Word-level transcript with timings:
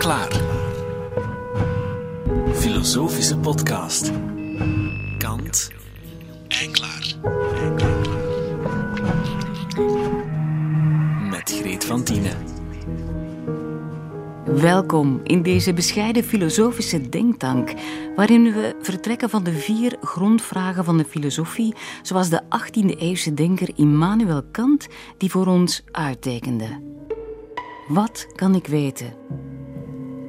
klaar. 0.00 0.40
Filosofische 2.52 3.38
podcast. 3.38 4.10
Kant 5.18 5.70
en 6.48 6.72
klaar. 6.72 7.14
Met 11.30 11.50
Greet 11.60 11.84
van 11.84 12.02
Tienen. 12.02 12.36
Welkom 14.44 15.20
in 15.24 15.42
deze 15.42 15.72
bescheiden 15.72 16.24
filosofische 16.24 17.08
denktank, 17.08 17.72
waarin 18.16 18.52
we 18.52 18.76
vertrekken 18.82 19.30
van 19.30 19.44
de 19.44 19.52
vier 19.52 19.96
grondvragen 20.02 20.84
van 20.84 20.96
de 20.96 21.04
filosofie, 21.04 21.74
zoals 22.02 22.28
de 22.28 22.42
18e-eeuwse 22.42 23.34
denker 23.34 23.68
Immanuel 23.74 24.42
Kant 24.50 24.88
die 25.16 25.30
voor 25.30 25.46
ons 25.46 25.82
uittekende. 25.90 26.80
Wat 27.88 28.26
kan 28.34 28.54
ik 28.54 28.66
weten? 28.66 29.12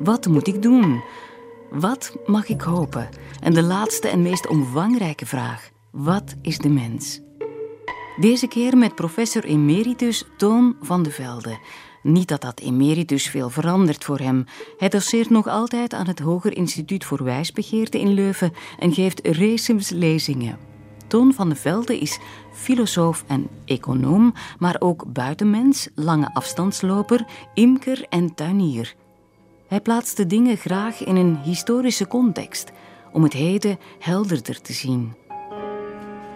Wat 0.03 0.27
moet 0.27 0.47
ik 0.47 0.61
doen? 0.61 1.03
Wat 1.71 2.17
mag 2.25 2.49
ik 2.49 2.61
hopen? 2.61 3.09
En 3.39 3.53
de 3.53 3.63
laatste 3.63 4.07
en 4.07 4.21
meest 4.21 4.47
omvangrijke 4.47 5.25
vraag: 5.25 5.69
wat 5.91 6.35
is 6.41 6.57
de 6.57 6.69
mens? 6.69 7.21
Deze 8.19 8.47
keer 8.47 8.77
met 8.77 8.95
professor 8.95 9.43
emeritus 9.43 10.25
Toon 10.37 10.75
van 10.81 11.03
de 11.03 11.11
Velde. 11.11 11.57
Niet 12.03 12.27
dat 12.27 12.41
dat 12.41 12.59
emeritus 12.59 13.29
veel 13.29 13.49
verandert 13.49 14.03
voor 14.03 14.19
hem. 14.19 14.45
Hij 14.77 14.89
doseert 14.89 15.29
nog 15.29 15.47
altijd 15.47 15.93
aan 15.93 16.07
het 16.07 16.19
Hoger 16.19 16.57
Instituut 16.57 17.05
voor 17.05 17.23
Wijsbegeerte 17.23 17.99
in 17.99 18.13
Leuven 18.13 18.53
en 18.79 18.93
geeft 18.93 19.27
racems 19.27 19.89
lezingen. 19.89 20.57
Toon 21.07 21.33
van 21.33 21.49
de 21.49 21.55
Velde 21.55 21.99
is 21.99 22.19
filosoof 22.51 23.23
en 23.27 23.47
econoom, 23.65 24.33
maar 24.59 24.75
ook 24.79 25.13
buitenmens, 25.13 25.89
lange 25.95 26.33
afstandsloper, 26.33 27.25
imker 27.53 28.05
en 28.09 28.35
tuinier. 28.35 28.95
Hij 29.71 29.81
plaatst 29.81 30.17
de 30.17 30.27
dingen 30.27 30.57
graag 30.57 31.03
in 31.03 31.15
een 31.15 31.37
historische 31.43 32.07
context, 32.07 32.71
om 33.11 33.23
het 33.23 33.33
heden 33.33 33.79
helderder 33.99 34.61
te 34.61 34.73
zien. 34.73 35.13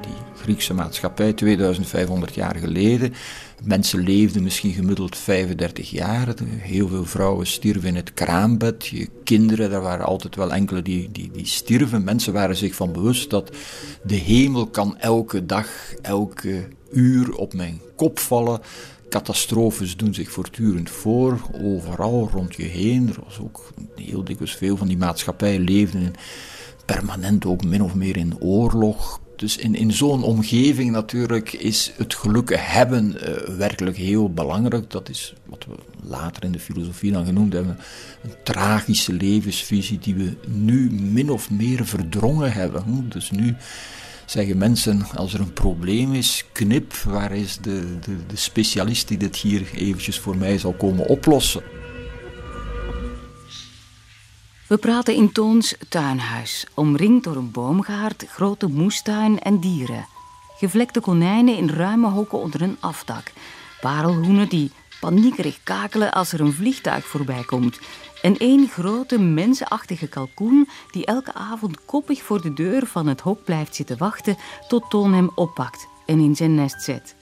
Die 0.01 0.41
Griekse 0.41 0.73
maatschappij 0.73 1.33
2500 1.33 2.35
jaar 2.35 2.55
geleden. 2.55 3.13
Mensen 3.63 3.99
leefden 3.99 4.43
misschien 4.43 4.73
gemiddeld 4.73 5.17
35 5.17 5.89
jaar. 5.89 6.33
Heel 6.45 6.87
veel 6.87 7.05
vrouwen 7.05 7.47
stierven 7.47 7.89
in 7.89 7.95
het 7.95 8.13
kraambed. 8.13 8.87
Je 8.87 9.09
kinderen, 9.23 9.69
daar 9.69 9.81
waren 9.81 10.05
altijd 10.05 10.35
wel 10.35 10.53
enkele 10.53 10.81
die, 10.81 11.11
die, 11.11 11.31
die 11.31 11.45
stierven. 11.45 12.03
Mensen 12.03 12.33
waren 12.33 12.55
zich 12.55 12.75
van 12.75 12.91
bewust 12.91 13.29
dat 13.29 13.51
de 14.03 14.15
hemel 14.15 14.67
kan 14.67 14.97
elke 14.97 15.45
dag, 15.45 15.67
elke 16.01 16.67
uur 16.91 17.35
op 17.35 17.53
mijn 17.53 17.81
kop 17.95 18.19
vallen. 18.19 18.61
Catastrofes 19.09 19.97
doen 19.97 20.13
zich 20.13 20.31
voortdurend 20.31 20.89
voor, 20.89 21.41
overal 21.61 22.29
rond 22.33 22.55
je 22.55 22.63
heen. 22.63 23.09
Er 23.09 23.19
was 23.23 23.39
ook 23.39 23.73
heel 23.95 24.23
dikwijls 24.23 24.55
veel 24.55 24.77
van 24.77 24.87
die 24.87 24.97
maatschappijen 24.97 25.61
leefden 25.61 26.13
permanent 26.85 27.45
ook 27.45 27.63
min 27.63 27.83
of 27.83 27.95
meer 27.95 28.17
in 28.17 28.39
oorlog. 28.39 29.19
Dus 29.35 29.57
in, 29.57 29.75
in 29.75 29.91
zo'n 29.91 30.23
omgeving 30.23 30.91
natuurlijk 30.91 31.53
is 31.53 31.91
het 31.97 32.13
geluk 32.13 32.55
hebben 32.59 33.15
uh, 33.15 33.57
werkelijk 33.57 33.97
heel 33.97 34.33
belangrijk. 34.33 34.91
Dat 34.91 35.09
is 35.09 35.33
wat 35.45 35.65
we 35.65 35.75
later 36.07 36.43
in 36.43 36.51
de 36.51 36.59
filosofie 36.59 37.11
dan 37.11 37.25
genoemd 37.25 37.53
hebben. 37.53 37.77
Een 38.23 38.33
tragische 38.43 39.13
levensvisie 39.13 39.99
die 39.99 40.15
we 40.15 40.33
nu 40.47 40.91
min 40.91 41.29
of 41.29 41.51
meer 41.51 41.85
verdrongen 41.85 42.51
hebben. 42.53 43.05
Dus 43.09 43.31
nu 43.31 43.55
zeggen 44.25 44.57
mensen, 44.57 45.05
als 45.15 45.33
er 45.33 45.39
een 45.39 45.53
probleem 45.53 46.13
is, 46.13 46.45
knip, 46.51 46.93
waar 46.93 47.31
is 47.31 47.57
de, 47.57 47.99
de, 47.99 48.25
de 48.25 48.35
specialist 48.35 49.07
die 49.07 49.17
dit 49.17 49.35
hier 49.35 49.73
eventjes 49.73 50.19
voor 50.19 50.37
mij 50.37 50.57
zal 50.57 50.73
komen 50.73 51.07
oplossen? 51.07 51.63
We 54.67 54.77
praten 54.77 55.15
in 55.15 55.31
Toons 55.31 55.75
tuinhuis, 55.89 56.65
omringd 56.73 57.23
door 57.23 57.35
een 57.35 57.51
boomgaard, 57.51 58.25
grote 58.27 58.67
moestuin 58.67 59.39
en 59.39 59.59
dieren. 59.59 60.07
Gevlekte 60.57 60.99
konijnen 60.99 61.57
in 61.57 61.69
ruime 61.69 62.09
hokken 62.09 62.39
onder 62.39 62.61
een 62.61 62.77
afdak. 62.79 63.31
Parelhoenen 63.81 64.49
die 64.49 64.71
paniekerig 64.99 65.59
kakelen 65.63 66.13
als 66.13 66.31
er 66.31 66.39
een 66.39 66.53
vliegtuig 66.53 67.05
voorbij 67.05 67.43
komt. 67.43 67.79
En 68.25 68.37
één 68.37 68.67
grote 68.67 69.19
mensenachtige 69.19 70.07
kalkoen 70.07 70.69
die 70.91 71.05
elke 71.05 71.33
avond 71.33 71.85
koppig 71.85 72.21
voor 72.21 72.41
de 72.41 72.53
deur 72.53 72.85
van 72.85 73.07
het 73.07 73.21
hok 73.21 73.43
blijft 73.43 73.75
zitten 73.75 73.97
wachten 73.97 74.37
tot 74.67 74.89
Toon 74.89 75.13
hem 75.13 75.29
oppakt 75.35 75.87
en 76.05 76.19
in 76.19 76.35
zijn 76.35 76.55
nest 76.55 76.81
zet. 76.83 77.15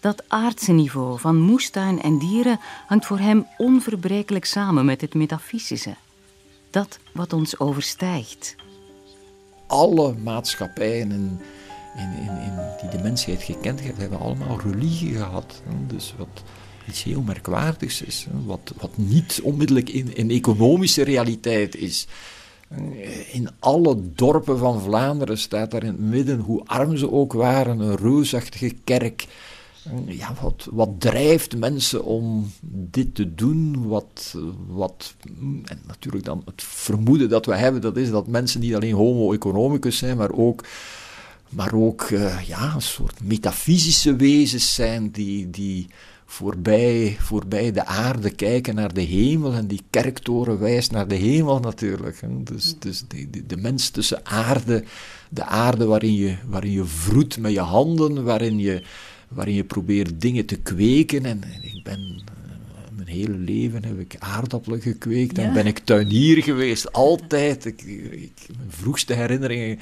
Dat 0.00 0.24
aardse 0.28 0.72
niveau 0.72 1.18
van 1.18 1.40
moestuin 1.40 2.02
en 2.02 2.18
dieren 2.18 2.60
hangt 2.86 3.06
voor 3.06 3.18
hem 3.18 3.46
onverbrekelijk 3.56 4.44
samen 4.44 4.84
met 4.84 5.00
het 5.00 5.14
metafysische. 5.14 5.94
Dat 6.70 6.98
wat 7.12 7.32
ons 7.32 7.58
overstijgt. 7.58 8.56
Alle 9.66 10.14
maatschappijen 10.14 11.12
in, 11.12 11.40
in, 11.96 12.28
in, 12.28 12.58
die 12.80 12.90
de 12.90 13.02
mensheid 13.02 13.42
gekend 13.42 13.80
heeft, 13.80 13.98
hebben 13.98 14.20
allemaal 14.20 14.60
religie 14.60 15.14
gehad. 15.14 15.62
Dus 15.86 16.14
wat 16.18 16.42
iets 16.88 17.02
heel 17.02 17.22
merkwaardigs 17.22 18.02
is. 18.02 18.26
Wat, 18.44 18.72
wat 18.80 18.96
niet 18.96 19.40
onmiddellijk 19.42 19.88
in, 19.88 20.16
in 20.16 20.30
economische 20.30 21.04
realiteit 21.04 21.76
is. 21.76 22.06
In 23.32 23.48
alle 23.58 23.96
dorpen 24.14 24.58
van 24.58 24.80
Vlaanderen 24.80 25.38
staat 25.38 25.70
daar 25.70 25.82
in 25.82 25.88
het 25.88 26.00
midden, 26.00 26.38
hoe 26.38 26.62
arm 26.64 26.96
ze 26.96 27.12
ook 27.12 27.32
waren, 27.32 27.80
een 27.80 27.96
reusachtige 27.96 28.74
kerk. 28.84 29.26
Ja, 30.06 30.34
wat, 30.42 30.68
wat 30.72 30.90
drijft 30.98 31.56
mensen 31.56 32.04
om 32.04 32.52
dit 32.70 33.14
te 33.14 33.34
doen? 33.34 33.86
Wat, 33.86 34.36
wat, 34.66 35.14
en 35.64 35.80
natuurlijk 35.86 36.24
dan 36.24 36.42
het 36.44 36.62
vermoeden 36.62 37.28
dat 37.28 37.46
we 37.46 37.56
hebben, 37.56 37.80
dat 37.80 37.96
is 37.96 38.10
dat 38.10 38.26
mensen 38.26 38.60
niet 38.60 38.74
alleen 38.74 38.94
homo 38.94 39.32
economicus 39.32 39.98
zijn, 39.98 40.16
maar 40.16 40.32
ook, 40.32 40.64
maar 41.48 41.74
ook 41.74 42.10
uh, 42.10 42.40
ja, 42.42 42.74
een 42.74 42.82
soort 42.82 43.22
metafysische 43.22 44.16
wezens 44.16 44.74
zijn 44.74 45.10
die, 45.10 45.50
die 45.50 45.86
voorbij, 46.34 47.16
voorbij 47.18 47.72
de 47.72 47.86
aarde 47.86 48.30
kijken 48.30 48.74
naar 48.74 48.94
de 48.94 49.00
hemel. 49.00 49.52
En 49.52 49.66
die 49.66 49.82
kerktoren 49.90 50.58
wijst 50.58 50.90
naar 50.90 51.08
de 51.08 51.14
hemel 51.14 51.58
natuurlijk. 51.58 52.20
Dus, 52.38 52.74
dus 52.78 53.04
de, 53.08 53.30
de, 53.30 53.46
de, 53.46 53.56
mens 53.56 53.90
tussen 53.90 54.26
aarde, 54.26 54.84
de 55.28 55.44
aarde 55.44 55.84
waarin 55.84 56.14
je, 56.14 56.36
waarin 56.46 56.72
je 56.72 56.84
vroet 56.84 57.38
met 57.38 57.52
je 57.52 57.60
handen, 57.60 58.24
waarin 58.24 58.58
je, 58.58 58.82
waarin 59.28 59.54
je 59.54 59.64
probeert 59.64 60.20
dingen 60.20 60.46
te 60.46 60.56
kweken. 60.56 61.24
En, 61.24 61.42
ik 61.62 61.84
ben 61.84 62.22
eh, 62.26 62.96
mijn 62.96 63.08
hele 63.08 63.38
leven 63.38 63.84
heb 63.84 63.98
ik 63.98 64.16
aardappelen 64.18 64.80
gekweekt 64.80 65.38
en 65.38 65.52
ben 65.52 65.66
ik 65.66 65.78
tuinier 65.78 66.42
geweest, 66.42 66.92
altijd. 66.92 67.64
Ik, 67.64 67.82
ik, 68.10 68.46
mijn 68.56 68.70
vroegste 68.70 69.14
herinneringen 69.14 69.78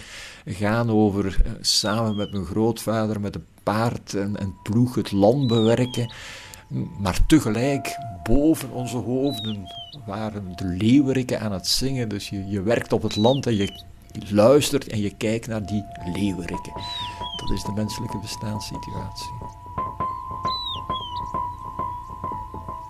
gaan 0.47 0.91
over 0.91 1.37
eh, 1.45 1.53
samen 1.61 2.17
met 2.17 2.33
mijn 2.33 2.45
grootvader 2.45 3.21
met 3.21 3.35
een 3.35 3.45
paard 3.63 4.15
en, 4.15 4.37
en 4.37 4.55
ploeg 4.63 4.95
het 4.95 5.13
land 5.13 5.47
bewerken. 5.47 6.13
Maar 6.99 7.27
tegelijk, 7.27 7.99
boven 8.23 8.71
onze 8.71 8.97
hoofden, 8.97 9.67
waren 10.07 10.57
de 10.57 10.65
leeuweriken 10.65 11.41
aan 11.41 11.53
het 11.53 11.67
zingen. 11.67 12.09
Dus 12.09 12.29
je, 12.29 12.47
je 12.47 12.63
werkt 12.63 12.93
op 12.93 13.03
het 13.03 13.17
land 13.17 13.47
en 13.47 13.57
je 13.57 13.83
luistert 14.29 14.89
en 14.89 15.01
je 15.01 15.17
kijkt 15.17 15.47
naar 15.47 15.67
die 15.67 15.85
leeuweriken. 16.13 16.73
Dat 17.37 17.51
is 17.51 17.63
de 17.65 17.73
menselijke 17.73 18.19
bestaansituatie. 18.19 19.31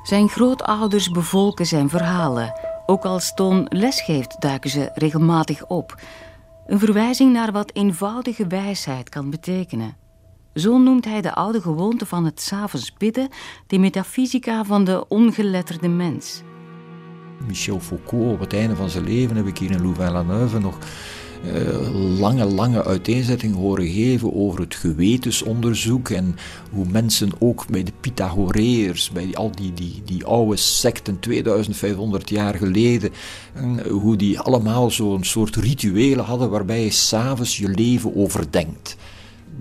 Zijn 0.03 0.29
grootouders 0.29 1.11
bevolken 1.11 1.67
zijn 1.67 1.89
verhalen. 1.89 2.53
Ook 2.87 3.05
als 3.05 3.35
Toon 3.35 3.67
lesgeeft, 3.69 4.41
duiken 4.41 4.71
ze 4.71 4.91
regelmatig 4.95 5.67
op. 5.67 6.01
Een 6.67 6.79
verwijzing 6.79 7.33
naar 7.33 7.53
wat 7.53 7.71
eenvoudige 7.73 8.47
wijsheid 8.47 9.09
kan 9.09 9.31
betekenen. 9.31 9.97
Zo 10.55 10.79
noemt 10.79 11.05
hij 11.05 11.21
de 11.21 11.35
oude 11.35 11.61
gewoonte 11.61 12.07
van 12.07 12.25
het 12.25 12.41
s'avonds 12.41 12.93
bidden, 12.93 13.29
de 13.67 13.79
metafysica 13.79 14.65
van 14.65 14.85
de 14.85 15.09
ongeletterde 15.09 15.89
mens. 15.89 16.43
Michel 17.47 17.81
Foucault, 17.81 18.33
op 18.33 18.41
het 18.41 18.55
einde 18.55 18.77
van 18.77 18.91
zijn 18.91 19.05
leven, 19.05 19.37
heb 19.37 19.47
ik 19.47 19.59
hier 19.59 19.71
in 19.71 19.83
Louvain-la-Neuve 19.83 20.59
nog 20.59 20.79
uh, 21.45 22.19
lange, 22.21 22.45
lange 22.45 22.85
uiteenzetting 22.85 23.55
horen 23.55 23.87
geven 23.87 24.35
over 24.35 24.61
het 24.61 24.75
gewetensonderzoek 24.75 26.09
en 26.09 26.37
hoe 26.71 26.87
mensen 26.91 27.31
ook 27.39 27.67
bij 27.67 27.83
de 27.83 27.93
Pythagoreërs, 28.01 29.11
bij 29.11 29.31
al 29.35 29.51
die, 29.51 29.75
die, 29.75 30.03
die 30.05 30.25
oude 30.25 30.57
secten 30.57 31.21
2500 31.21 32.29
jaar 32.29 32.55
geleden, 32.55 33.11
uh, 33.57 33.87
hoe 33.87 34.17
die 34.17 34.41
allemaal 34.41 34.91
zo'n 34.91 35.25
soort 35.25 35.57
rituelen 35.57 36.25
hadden 36.25 36.51
waarbij 36.51 36.85
je 36.85 36.91
s'avonds 36.91 37.57
je 37.57 37.69
leven 37.69 38.17
overdenkt 38.17 38.97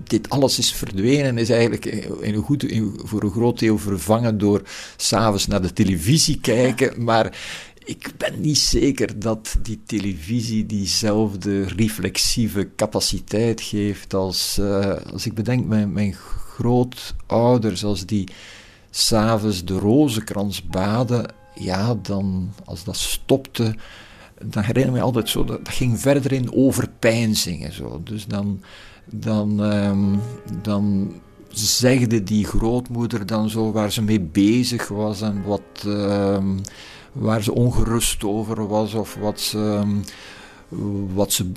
dit 0.04 0.30
alles 0.30 0.58
is 0.58 0.72
verdwenen 0.72 1.24
en 1.24 1.38
is 1.38 1.50
eigenlijk 1.50 1.84
in 2.20 2.34
een 2.34 2.42
goed, 2.42 2.64
in, 2.64 3.00
voor 3.04 3.22
een 3.22 3.30
groot 3.30 3.58
deel 3.58 3.78
vervangen 3.78 4.38
door 4.38 4.62
s'avonds 4.96 5.46
naar 5.46 5.62
de 5.62 5.72
televisie 5.72 6.40
kijken. 6.40 7.04
Maar 7.04 7.38
ik 7.84 8.12
ben 8.16 8.40
niet 8.40 8.58
zeker 8.58 9.18
dat 9.18 9.56
die 9.62 9.80
televisie 9.86 10.66
diezelfde 10.66 11.62
reflexieve 11.62 12.68
capaciteit 12.76 13.60
geeft 13.60 14.14
als, 14.14 14.56
uh, 14.60 14.96
als 15.12 15.26
ik 15.26 15.34
bedenk 15.34 15.66
mijn, 15.66 15.92
mijn 15.92 16.14
grootouders, 16.14 17.84
als 17.84 18.06
die 18.06 18.28
s'avonds 18.90 19.64
de 19.64 19.78
rozenkrans 19.78 20.66
baden 20.66 21.26
ja, 21.54 21.94
dan, 21.94 22.52
als 22.64 22.84
dat 22.84 22.96
stopte, 22.96 23.74
dan 24.44 24.62
herinner 24.62 24.92
ik 24.92 24.98
me 24.98 25.04
altijd 25.04 25.28
zo, 25.28 25.44
dat, 25.44 25.64
dat 25.64 25.74
ging 25.74 26.00
verder 26.00 26.32
in 26.32 26.54
overpijnzingen. 26.54 27.72
Zo. 27.72 28.00
Dus 28.04 28.26
dan, 28.26 28.62
dan, 29.04 29.60
um, 29.60 30.20
dan 30.62 31.12
zegde 31.48 32.22
die 32.22 32.44
grootmoeder 32.44 33.26
dan 33.26 33.50
zo 33.50 33.72
waar 33.72 33.92
ze 33.92 34.02
mee 34.02 34.20
bezig 34.20 34.88
was 34.88 35.20
en 35.20 35.42
wat, 35.44 35.84
um, 35.86 36.60
waar 37.12 37.42
ze 37.42 37.54
ongerust 37.54 38.24
over 38.24 38.68
was 38.68 38.94
of 38.94 39.14
wat 39.14 39.40
ze, 39.40 39.58
um, 39.58 40.02
wat 41.14 41.32
ze, 41.32 41.52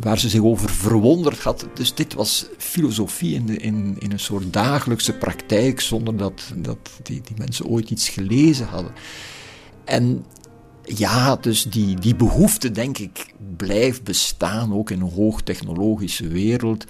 waar 0.00 0.18
ze 0.18 0.28
zich 0.28 0.42
over 0.42 0.70
verwonderd 0.70 1.42
had. 1.42 1.66
Dus 1.74 1.94
dit 1.94 2.14
was 2.14 2.46
filosofie 2.58 3.34
in, 3.34 3.58
in, 3.58 3.96
in 3.98 4.12
een 4.12 4.20
soort 4.20 4.52
dagelijkse 4.52 5.12
praktijk 5.12 5.80
zonder 5.80 6.16
dat, 6.16 6.52
dat 6.56 6.78
die, 7.02 7.20
die 7.24 7.36
mensen 7.38 7.66
ooit 7.66 7.90
iets 7.90 8.08
gelezen 8.08 8.66
hadden. 8.66 8.92
En 9.84 10.24
ja, 10.96 11.36
dus 11.36 11.64
die, 11.64 12.00
die 12.00 12.16
behoefte, 12.16 12.70
denk 12.70 12.98
ik, 12.98 13.34
blijft 13.56 14.02
bestaan, 14.02 14.74
ook 14.74 14.90
in 14.90 15.00
een 15.00 15.12
hoogtechnologische 15.12 16.28
wereld. 16.28 16.84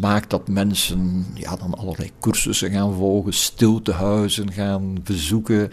Maakt 0.00 0.30
dat 0.30 0.48
mensen 0.48 1.26
ja, 1.34 1.56
dan 1.56 1.74
allerlei 1.74 2.10
cursussen 2.20 2.70
gaan 2.70 2.94
volgen, 2.94 3.32
stiltehuizen 3.32 4.52
gaan 4.52 5.02
bezoeken. 5.02 5.70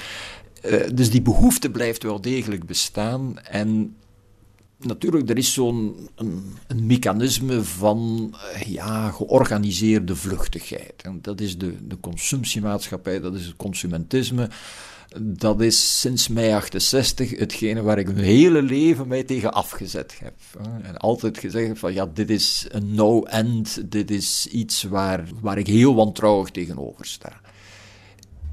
Uh, 0.65 0.79
dus 0.93 1.09
die 1.09 1.21
behoefte 1.21 1.69
blijft 1.69 2.03
wel 2.03 2.21
degelijk 2.21 2.65
bestaan. 2.65 3.39
En 3.39 3.95
natuurlijk, 4.85 5.29
er 5.29 5.37
is 5.37 5.53
zo'n 5.53 6.09
een, 6.15 6.55
een, 6.67 6.85
mechanisme 6.85 7.63
van 7.63 8.29
uh, 8.33 8.61
ja, 8.61 9.11
georganiseerde 9.11 10.15
vluchtigheid. 10.15 11.01
En 11.01 11.19
dat 11.21 11.41
is 11.41 11.57
de, 11.57 11.87
de 11.87 11.99
consumptiemaatschappij, 11.99 13.19
dat 13.19 13.35
is 13.35 13.45
het 13.45 13.55
consumentisme 13.55 14.49
dat 15.19 15.61
is 15.61 15.99
sinds 15.99 16.27
mei 16.27 16.51
68 16.51 17.37
hetgene 17.39 17.81
waar 17.81 17.97
ik 17.97 18.13
mijn 18.13 18.25
hele 18.25 18.61
leven 18.61 19.07
mij 19.07 19.23
tegen 19.23 19.53
afgezet 19.53 20.19
heb. 20.19 20.33
En 20.81 20.97
altijd 20.97 21.37
gezegd 21.37 21.79
van 21.79 21.93
ja, 21.93 22.05
dit 22.13 22.29
is 22.29 22.67
een 22.69 22.93
no-end, 22.93 23.91
dit 23.91 24.11
is 24.11 24.47
iets 24.47 24.83
waar, 24.83 25.29
waar 25.41 25.57
ik 25.57 25.67
heel 25.67 25.95
wantrouwig 25.95 26.49
tegenover 26.49 27.05
sta. 27.05 27.41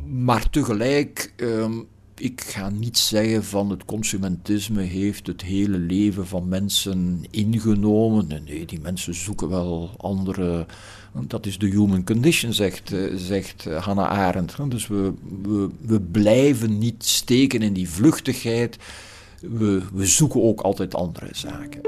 Maar 0.06 0.50
tegelijk, 0.50 1.32
um, 1.36 1.88
ik 2.18 2.40
ga 2.40 2.70
niet 2.70 2.98
zeggen 2.98 3.44
van 3.44 3.70
het 3.70 3.84
consumentisme 3.84 4.82
heeft 4.82 5.26
het 5.26 5.42
hele 5.42 5.78
leven 5.78 6.26
van 6.26 6.48
mensen 6.48 7.24
ingenomen. 7.30 8.26
Nee, 8.44 8.66
die 8.66 8.80
mensen 8.80 9.14
zoeken 9.14 9.48
wel 9.48 9.90
andere 9.96 10.66
dat 11.12 11.46
is 11.46 11.58
de 11.58 11.66
human 11.66 12.04
condition, 12.04 12.52
zegt, 12.52 12.92
eh, 12.92 13.14
zegt 13.14 13.66
eh, 13.66 13.84
Hannah 13.84 14.10
Arendt. 14.10 14.70
Dus 14.70 14.86
we, 14.86 15.12
we, 15.42 15.68
we 15.80 16.00
blijven 16.00 16.78
niet 16.78 17.04
steken 17.04 17.62
in 17.62 17.72
die 17.72 17.88
vluchtigheid. 17.88 18.78
We, 19.40 19.82
we 19.92 20.06
zoeken 20.06 20.42
ook 20.42 20.60
altijd 20.60 20.94
andere 20.94 21.28
zaken. 21.32 21.80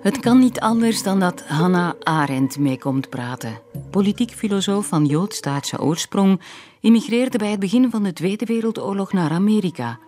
Het 0.00 0.20
kan 0.20 0.38
niet 0.38 0.60
anders 0.60 1.02
dan 1.02 1.20
dat 1.20 1.42
Hannah 1.46 1.92
Arendt 2.02 2.58
meekomt 2.58 3.08
praten. 3.08 3.60
Politiek 3.90 4.30
filosoof 4.30 4.86
van 4.86 5.04
Joods-Staatse 5.04 5.80
oorsprong, 5.80 6.40
immigreerde 6.80 7.38
bij 7.38 7.50
het 7.50 7.60
begin 7.60 7.90
van 7.90 8.02
de 8.02 8.12
Tweede 8.12 8.44
Wereldoorlog 8.44 9.12
naar 9.12 9.30
Amerika. 9.30 9.98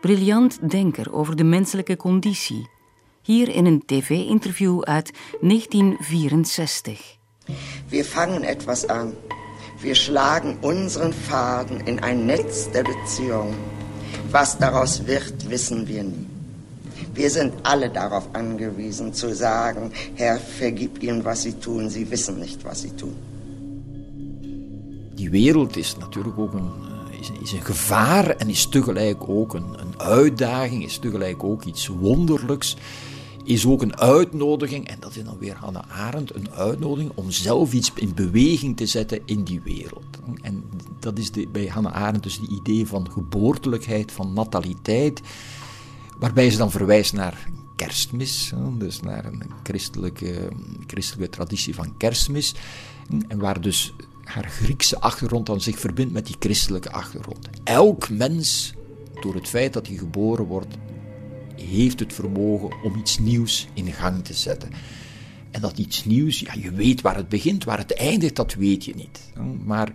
Briljant 0.00 0.70
denker 0.70 1.12
over 1.12 1.36
de 1.36 1.44
menselijke 1.44 1.96
conditie. 1.96 2.68
Hier 3.22 3.48
in 3.48 3.66
een 3.66 3.82
tv-interview 3.86 4.82
uit 4.82 5.12
1964. 5.40 7.16
Wir 7.88 8.04
fangen 8.04 8.42
etwas 8.42 8.86
an. 8.86 9.14
Wir 9.80 9.94
schlagen 9.94 10.56
unseren 10.60 11.12
Faden 11.12 11.86
in 11.86 12.02
ein 12.02 12.24
Netz 12.24 12.70
der 12.70 12.82
Beziehung. 12.82 13.54
Was 14.30 14.58
daraus 14.58 15.04
wird, 15.04 15.48
wissen 15.48 15.86
wir 15.86 16.02
nie. 16.02 16.37
Wir 17.14 17.30
sind 17.30 17.52
alle 17.62 17.90
darauf 17.90 18.28
angewiesen 18.32 19.12
zu 19.12 19.34
sagen, 19.34 19.92
Herr, 20.14 20.38
vergib 20.38 21.02
ihnen, 21.02 21.24
was 21.24 21.42
sie 21.42 21.52
tun, 21.52 21.90
sie 21.90 22.10
wissen 22.10 22.38
nicht, 22.38 22.64
was 22.64 22.82
sie 22.82 22.90
tun. 22.90 23.14
Die 25.14 25.30
wereld 25.30 25.76
is 25.76 25.96
natuurlijk 25.96 26.38
ook 26.38 26.52
een, 26.52 26.70
eh, 27.10 27.42
is, 27.42 27.52
een 27.52 27.64
gevaar 27.64 28.30
en 28.30 28.48
is 28.48 28.66
tegelijk 28.66 29.28
ook 29.28 29.54
een, 29.54 29.76
uitdaging, 29.98 30.84
is 30.84 30.98
tegelijk 30.98 31.44
ook 31.44 31.64
iets 31.64 31.86
wonderlijks 31.86 32.76
is 33.48 33.66
ook 33.66 33.82
een 33.82 33.98
uitnodiging, 33.98 34.88
en 34.88 34.96
dat 35.00 35.16
is 35.16 35.24
dan 35.24 35.38
weer 35.38 35.54
Hannah 35.54 35.84
Arendt, 35.88 36.34
een 36.34 36.50
uitnodiging 36.50 37.10
om 37.14 37.30
zelf 37.30 37.72
iets 37.72 37.92
in 37.94 38.14
beweging 38.14 38.76
te 38.76 38.86
zetten 38.86 39.20
in 39.24 39.44
die 39.44 39.60
wereld. 39.64 40.04
En 40.42 40.64
dat 41.00 41.18
is 41.18 41.30
de, 41.30 41.48
bij 41.52 41.66
Hannah 41.66 41.94
Arendt 41.94 42.22
dus 42.22 42.36
het 42.40 42.50
idee 42.50 42.86
van 42.86 43.10
geboortelijkheid, 43.10 44.12
van 44.12 44.32
nataliteit, 44.32 45.20
waarbij 46.18 46.50
ze 46.50 46.56
dan 46.56 46.70
verwijst 46.70 47.12
naar 47.12 47.48
kerstmis, 47.76 48.52
dus 48.78 49.00
naar 49.00 49.24
een 49.24 49.42
christelijke, 49.62 50.48
christelijke 50.86 51.36
traditie 51.36 51.74
van 51.74 51.96
kerstmis, 51.96 52.54
en 53.28 53.38
waar 53.38 53.60
dus 53.60 53.94
haar 54.24 54.48
Griekse 54.48 55.00
achtergrond 55.00 55.46
dan 55.46 55.60
zich 55.60 55.78
verbindt 55.78 56.12
met 56.12 56.26
die 56.26 56.36
christelijke 56.38 56.92
achtergrond. 56.92 57.48
Elk 57.64 58.10
mens, 58.10 58.74
door 59.20 59.34
het 59.34 59.48
feit 59.48 59.72
dat 59.72 59.86
hij 59.86 59.96
geboren 59.96 60.44
wordt, 60.44 60.76
heeft 61.54 62.00
het 62.00 62.12
vermogen 62.12 62.82
om 62.82 62.96
iets 62.96 63.18
nieuws 63.18 63.68
in 63.74 63.92
gang 63.92 64.24
te 64.24 64.34
zetten. 64.34 64.70
En 65.50 65.60
dat 65.60 65.78
iets 65.78 66.04
nieuws, 66.04 66.40
ja, 66.40 66.52
je 66.62 66.72
weet 66.72 67.00
waar 67.00 67.16
het 67.16 67.28
begint, 67.28 67.64
waar 67.64 67.78
het 67.78 67.94
eindigt, 67.94 68.36
dat 68.36 68.54
weet 68.54 68.84
je 68.84 68.94
niet. 68.94 69.32
Maar 69.64 69.92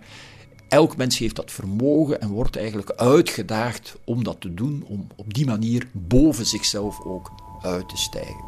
elk 0.74 0.96
mens 0.96 1.18
heeft 1.18 1.36
dat 1.36 1.50
vermogen 1.50 2.20
en 2.20 2.28
wordt 2.28 2.56
eigenlijk 2.56 2.90
uitgedaagd 2.90 3.96
om 4.04 4.24
dat 4.24 4.40
te 4.40 4.54
doen, 4.54 4.84
om 4.88 5.06
op 5.16 5.34
die 5.34 5.46
manier 5.46 5.86
boven 5.92 6.46
zichzelf 6.46 7.00
ook 7.04 7.30
uit 7.62 7.88
te 7.88 7.96
stijgen. 7.96 8.44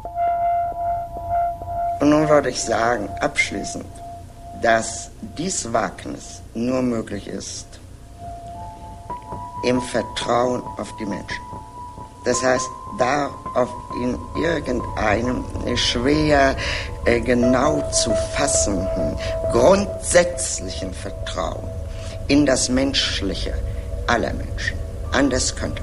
En 1.99 2.09
dan 2.09 2.27
würde 2.27 2.49
ich 2.49 2.59
sagen, 2.59 3.09
abschließend, 3.19 3.85
dass 4.61 5.09
dies 5.35 5.71
Wagnis 5.71 6.41
nur 6.53 6.81
möglich 6.81 7.27
ist 7.27 7.65
im 9.63 9.81
Vertrauen 9.81 10.61
auf 10.77 10.95
die 10.99 11.05
Menschen. 11.05 11.45
Das 12.23 12.43
heißt, 12.43 12.67
darauf 12.97 13.69
in 14.01 14.17
irgendeinem 14.35 15.43
schwer 15.75 16.55
äh, 17.05 17.21
genau 17.21 17.81
zu 17.91 18.11
fassenden, 18.35 19.17
grundsätzlichen 19.51 20.93
Vertrauen 20.93 21.76
in 22.27 22.45
das 22.45 22.69
Menschliche 22.69 23.53
aller 24.05 24.33
Menschen. 24.33 24.77
Anders 25.11 25.53
könnte. 25.53 25.81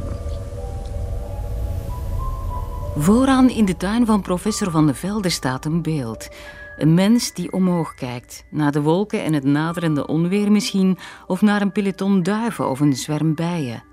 Vooraan 2.96 3.50
in 3.50 3.64
de 3.64 3.76
tuin 3.76 4.06
van 4.06 4.22
professor 4.22 4.70
Van 4.70 4.86
de 4.86 4.94
Velde 4.94 5.28
staat 5.28 5.64
een 5.64 5.82
beeld. 5.82 6.28
Een 6.76 6.94
mens 6.94 7.32
die 7.32 7.52
omhoog 7.52 7.94
kijkt, 7.94 8.44
naar 8.50 8.72
de 8.72 8.80
wolken 8.80 9.24
en 9.24 9.32
het 9.32 9.44
naderende 9.44 10.06
onweer 10.06 10.52
misschien, 10.52 10.98
of 11.26 11.42
naar 11.42 11.62
een 11.62 11.72
peloton 11.72 12.22
duiven 12.22 12.70
of 12.70 12.80
een 12.80 12.96
zwerm 12.96 13.34
bijen. 13.34 13.84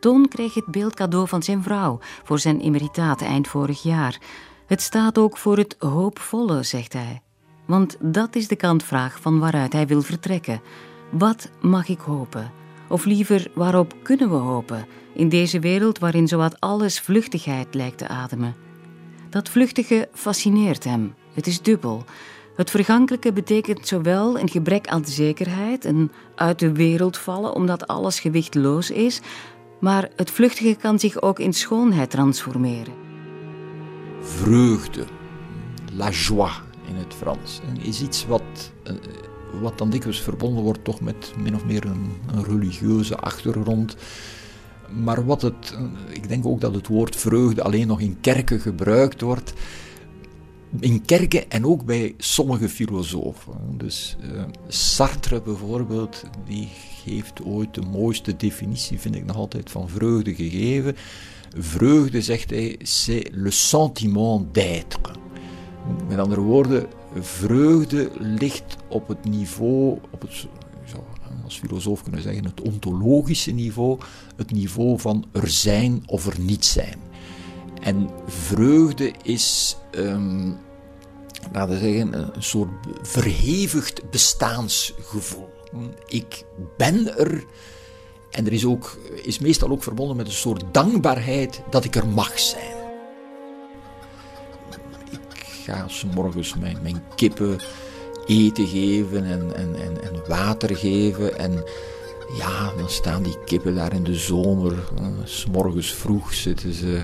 Ton 0.00 0.28
kreeg 0.28 0.54
het 0.54 0.66
beeld 0.66 0.94
cadeau 0.94 1.28
van 1.28 1.42
zijn 1.42 1.62
vrouw 1.62 1.98
voor 2.24 2.38
zijn 2.38 2.60
emeritaat 2.60 3.22
eind 3.22 3.48
vorig 3.48 3.82
jaar. 3.82 4.18
Het 4.66 4.82
staat 4.82 5.18
ook 5.18 5.36
voor 5.36 5.56
het 5.56 5.76
hoopvolle, 5.78 6.62
zegt 6.62 6.92
hij. 6.92 7.22
Want 7.66 7.96
dat 8.00 8.36
is 8.36 8.48
de 8.48 8.56
kantvraag 8.56 9.20
van 9.20 9.38
waaruit 9.38 9.72
hij 9.72 9.86
wil 9.86 10.02
vertrekken. 10.02 10.60
Wat 11.10 11.50
mag 11.60 11.88
ik 11.88 11.98
hopen? 11.98 12.50
Of 12.88 13.04
liever, 13.04 13.50
waarop 13.54 13.94
kunnen 14.02 14.30
we 14.30 14.36
hopen 14.36 14.86
in 15.14 15.28
deze 15.28 15.58
wereld 15.58 15.98
waarin 15.98 16.28
zowat 16.28 16.60
alles 16.60 17.00
vluchtigheid 17.00 17.74
lijkt 17.74 17.98
te 17.98 18.08
ademen? 18.08 18.54
Dat 19.30 19.48
vluchtige 19.48 20.08
fascineert 20.12 20.84
hem. 20.84 21.14
Het 21.32 21.46
is 21.46 21.62
dubbel. 21.62 22.04
Het 22.56 22.70
vergankelijke 22.70 23.32
betekent 23.32 23.86
zowel 23.86 24.38
een 24.38 24.48
gebrek 24.48 24.88
aan 24.88 25.04
zekerheid, 25.04 25.84
een 25.84 26.10
uit 26.34 26.58
de 26.58 26.72
wereld 26.72 27.16
vallen 27.18 27.54
omdat 27.54 27.86
alles 27.86 28.20
gewichtloos 28.20 28.90
is, 28.90 29.20
maar 29.80 30.08
het 30.16 30.30
vluchtige 30.30 30.74
kan 30.74 30.98
zich 30.98 31.22
ook 31.22 31.38
in 31.38 31.52
schoonheid 31.52 32.10
transformeren. 32.10 32.94
Vreugde, 34.20 35.04
la 35.92 36.10
joie 36.10 36.50
in 36.88 36.94
het 36.94 37.14
Frans, 37.14 37.60
is 37.82 38.02
iets 38.02 38.26
wat, 38.26 38.72
eh, 38.82 38.94
wat 39.60 39.78
dan 39.78 39.90
dikwijls 39.90 40.20
verbonden 40.20 40.62
wordt 40.62 40.84
toch 40.84 41.00
met 41.00 41.32
min 41.42 41.54
of 41.54 41.64
meer 41.64 41.84
een, 41.84 42.12
een 42.34 42.44
religieuze 42.44 43.16
achtergrond. 43.16 43.96
Maar 45.02 45.26
wat 45.26 45.42
het, 45.42 45.74
eh, 45.74 46.14
ik 46.14 46.28
denk 46.28 46.46
ook 46.46 46.60
dat 46.60 46.74
het 46.74 46.86
woord 46.86 47.16
vreugde 47.16 47.62
alleen 47.62 47.86
nog 47.86 48.00
in 48.00 48.20
kerken 48.20 48.60
gebruikt 48.60 49.20
wordt 49.20 49.52
in 50.78 51.04
kerken 51.04 51.50
en 51.50 51.66
ook 51.66 51.84
bij 51.84 52.14
sommige 52.18 52.68
filosofen. 52.68 53.52
Dus 53.72 54.16
uh, 54.20 54.42
Sartre 54.68 55.42
bijvoorbeeld, 55.42 56.24
die 56.46 56.68
heeft 57.04 57.44
ooit 57.44 57.74
de 57.74 57.80
mooiste 57.80 58.36
definitie, 58.36 58.98
vind 58.98 59.14
ik 59.14 59.24
nog 59.24 59.36
altijd, 59.36 59.70
van 59.70 59.88
vreugde 59.88 60.34
gegeven. 60.34 60.96
Vreugde, 61.58 62.22
zegt 62.22 62.50
hij, 62.50 62.78
c'est 62.82 63.28
le 63.32 63.50
sentiment 63.50 64.54
d'être. 64.54 65.14
Met 66.08 66.18
andere 66.18 66.40
woorden, 66.40 66.86
vreugde 67.18 68.10
ligt 68.18 68.76
op 68.88 69.08
het 69.08 69.24
niveau, 69.24 69.98
op 70.10 70.20
het, 70.20 70.32
zo, 70.84 71.04
als 71.44 71.58
filosoof 71.58 72.02
kunnen 72.02 72.22
zeggen, 72.22 72.44
het 72.44 72.60
ontologische 72.60 73.50
niveau, 73.50 73.98
het 74.36 74.50
niveau 74.50 75.00
van 75.00 75.24
er 75.32 75.48
zijn 75.48 76.02
of 76.06 76.26
er 76.26 76.40
niet 76.40 76.64
zijn. 76.64 76.98
En 77.80 78.10
vreugde 78.26 79.12
is, 79.22 79.76
um, 79.96 80.58
laten 81.52 81.74
we 81.74 81.80
zeggen, 81.80 82.34
een 82.36 82.42
soort 82.42 82.70
verhevigd 83.02 84.10
bestaansgevoel. 84.10 85.48
Ik 86.06 86.44
ben 86.76 87.18
er. 87.18 87.44
En 88.30 88.46
er 88.46 88.52
is, 88.52 88.64
ook, 88.64 88.98
is 89.22 89.38
meestal 89.38 89.70
ook 89.70 89.82
verbonden 89.82 90.16
met 90.16 90.26
een 90.26 90.32
soort 90.32 90.64
dankbaarheid 90.72 91.62
dat 91.70 91.84
ik 91.84 91.96
er 91.96 92.06
mag 92.06 92.38
zijn. 92.38 92.79
Ga 95.64 95.88
s 95.88 96.04
morgens 96.14 96.54
mijn, 96.54 96.78
mijn 96.82 97.02
kippen 97.14 97.58
eten 98.26 98.66
geven 98.66 99.24
en, 99.24 99.56
en, 99.56 99.74
en, 99.74 100.02
en 100.02 100.22
water 100.28 100.76
geven. 100.76 101.38
En 101.38 101.64
ja, 102.38 102.72
dan 102.76 102.88
staan 102.88 103.22
die 103.22 103.44
kippen 103.44 103.74
daar 103.74 103.92
in 103.92 104.04
de 104.04 104.14
zomer. 104.14 104.74
S 105.24 105.46
morgens 105.52 105.92
vroeg 105.92 106.34
zitten 106.34 106.72
ze 106.72 107.02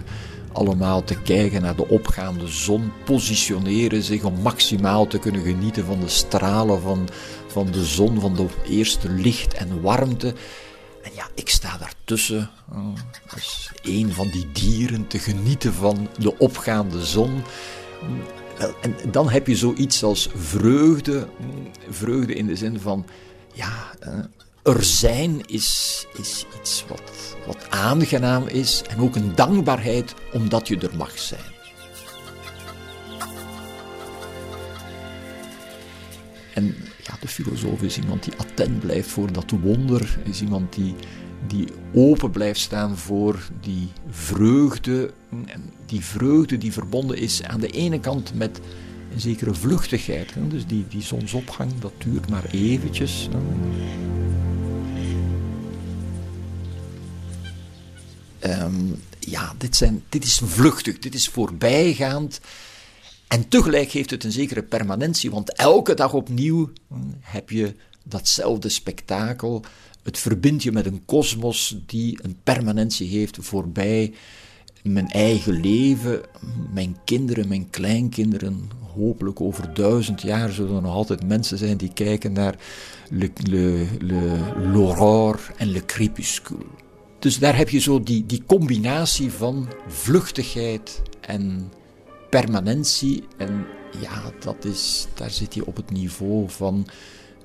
allemaal 0.53 1.05
te 1.05 1.23
kijken 1.23 1.63
naar 1.63 1.77
de 1.77 1.89
opgaande 1.89 2.49
zon, 2.49 2.93
positioneren 3.05 4.03
zich 4.03 4.23
om 4.23 4.41
maximaal 4.41 5.07
te 5.07 5.19
kunnen 5.19 5.43
genieten 5.43 5.85
van 5.85 6.01
de 6.01 6.09
stralen 6.09 6.81
van, 6.81 7.09
van 7.47 7.71
de 7.71 7.85
zon, 7.85 8.21
van 8.21 8.35
de 8.35 8.47
eerste 8.69 9.11
licht 9.11 9.55
en 9.55 9.81
warmte. 9.81 10.35
En 11.03 11.11
ja, 11.15 11.29
ik 11.35 11.49
sta 11.49 11.79
daartussen 11.79 12.51
uh, 12.73 12.79
als 13.35 13.71
een 13.83 14.13
van 14.13 14.29
die 14.31 14.53
dieren 14.53 15.07
te 15.07 15.19
genieten 15.19 15.73
van 15.73 16.09
de 16.19 16.39
opgaande 16.39 17.05
zon. 17.05 17.43
En 18.59 18.95
dan 19.11 19.31
heb 19.31 19.47
je 19.47 19.57
zoiets 19.57 20.03
als 20.03 20.29
vreugde. 20.35 21.29
Vreugde 21.91 22.35
in 22.35 22.47
de 22.47 22.57
zin 22.57 22.81
van, 22.81 23.07
ja, 23.53 23.95
eh, 24.01 24.19
er 24.63 24.85
zijn 24.85 25.47
is, 25.47 26.07
is 26.19 26.47
iets 26.61 26.85
wat, 26.89 27.37
wat 27.47 27.71
aangenaam 27.71 28.47
is 28.47 28.83
en 28.89 28.99
ook 28.99 29.17
een 29.17 29.35
dankbaarheid 29.35 30.15
omdat 30.33 30.69
je 30.69 30.79
er 30.79 30.97
mag 30.97 31.19
zijn. 31.19 31.55
En 36.55 36.75
ja, 37.03 37.17
de 37.21 37.29
filosoof 37.29 37.83
is 37.83 37.99
iemand 37.99 38.25
die 38.25 38.33
attent 38.37 38.81
blijft 38.81 39.09
voor 39.09 39.33
dat 39.33 39.51
wonder, 39.51 40.19
is 40.25 40.41
iemand 40.41 40.75
die 40.75 40.95
die 41.49 41.69
open 41.95 42.31
blijft 42.31 42.61
staan 42.61 42.97
voor 42.97 43.49
die 43.61 43.89
vreugde. 44.11 45.13
Die 45.87 46.05
vreugde 46.05 46.59
die 46.59 46.73
verbonden 46.73 47.17
is 47.17 47.43
aan 47.43 47.61
de 47.61 47.69
ene 47.69 48.01
kant 48.01 48.35
met 48.35 48.61
een 49.13 49.21
zekere 49.21 49.55
vluchtigheid. 49.55 50.33
Dus 50.49 50.67
die, 50.67 50.85
die 50.89 51.03
zonsopgang, 51.03 51.79
dat 51.79 51.93
duurt 51.99 52.31
maar 52.31 52.45
eventjes. 52.51 53.29
Um, 58.41 59.03
ja, 59.19 59.53
dit, 59.59 59.77
zijn, 59.77 60.05
dit 60.09 60.25
is 60.25 60.41
vluchtig, 60.45 60.99
dit 60.99 61.15
is 61.15 61.29
voorbijgaand. 61.29 62.41
En 63.29 63.49
tegelijk 63.49 63.91
heeft 63.91 64.11
het 64.11 64.25
een 64.25 64.33
zekere 64.33 64.63
permanentie, 64.63 65.31
want 65.31 65.53
elke 65.53 65.95
dag 65.95 66.13
opnieuw 66.13 66.71
heb 67.21 67.51
je 67.51 67.75
datzelfde 68.03 68.69
spektakel 68.69 69.65
het 70.07 70.19
verbindt 70.19 70.63
je 70.63 70.73
met 70.73 70.87
een 70.87 71.03
kosmos 71.05 71.77
die 71.87 72.19
een 72.23 72.37
permanentie 72.43 73.09
heeft 73.09 73.39
voorbij 73.41 74.13
mijn 74.83 75.09
eigen 75.09 75.61
leven, 75.61 76.21
mijn 76.73 76.97
kinderen, 77.05 77.49
mijn 77.49 77.71
kleinkinderen. 77.71 78.71
Hopelijk 78.95 79.41
over 79.41 79.75
duizend 79.75 80.23
jaar 80.23 80.51
zullen 80.51 80.77
er 80.77 80.83
nog 80.83 80.95
altijd 80.95 81.27
mensen 81.27 81.59
zijn 81.59 81.77
die 81.77 81.93
kijken 81.93 82.33
naar 82.33 82.55
l'aurore 84.73 85.39
en 85.57 85.71
le 85.71 85.85
crépuscule. 85.85 86.67
Dus 87.19 87.39
daar 87.39 87.57
heb 87.57 87.69
je 87.69 87.79
zo 87.79 88.03
die, 88.03 88.27
die 88.27 88.43
combinatie 88.47 89.31
van 89.31 89.69
vluchtigheid 89.89 91.03
en 91.21 91.73
permanentie. 92.31 93.25
En 93.37 93.67
ja, 94.01 94.33
dat 94.41 94.65
is, 94.65 95.07
daar 95.15 95.31
zit 95.31 95.55
je 95.55 95.67
op 95.67 95.77
het 95.77 95.91
niveau 95.91 96.51
van 96.51 96.87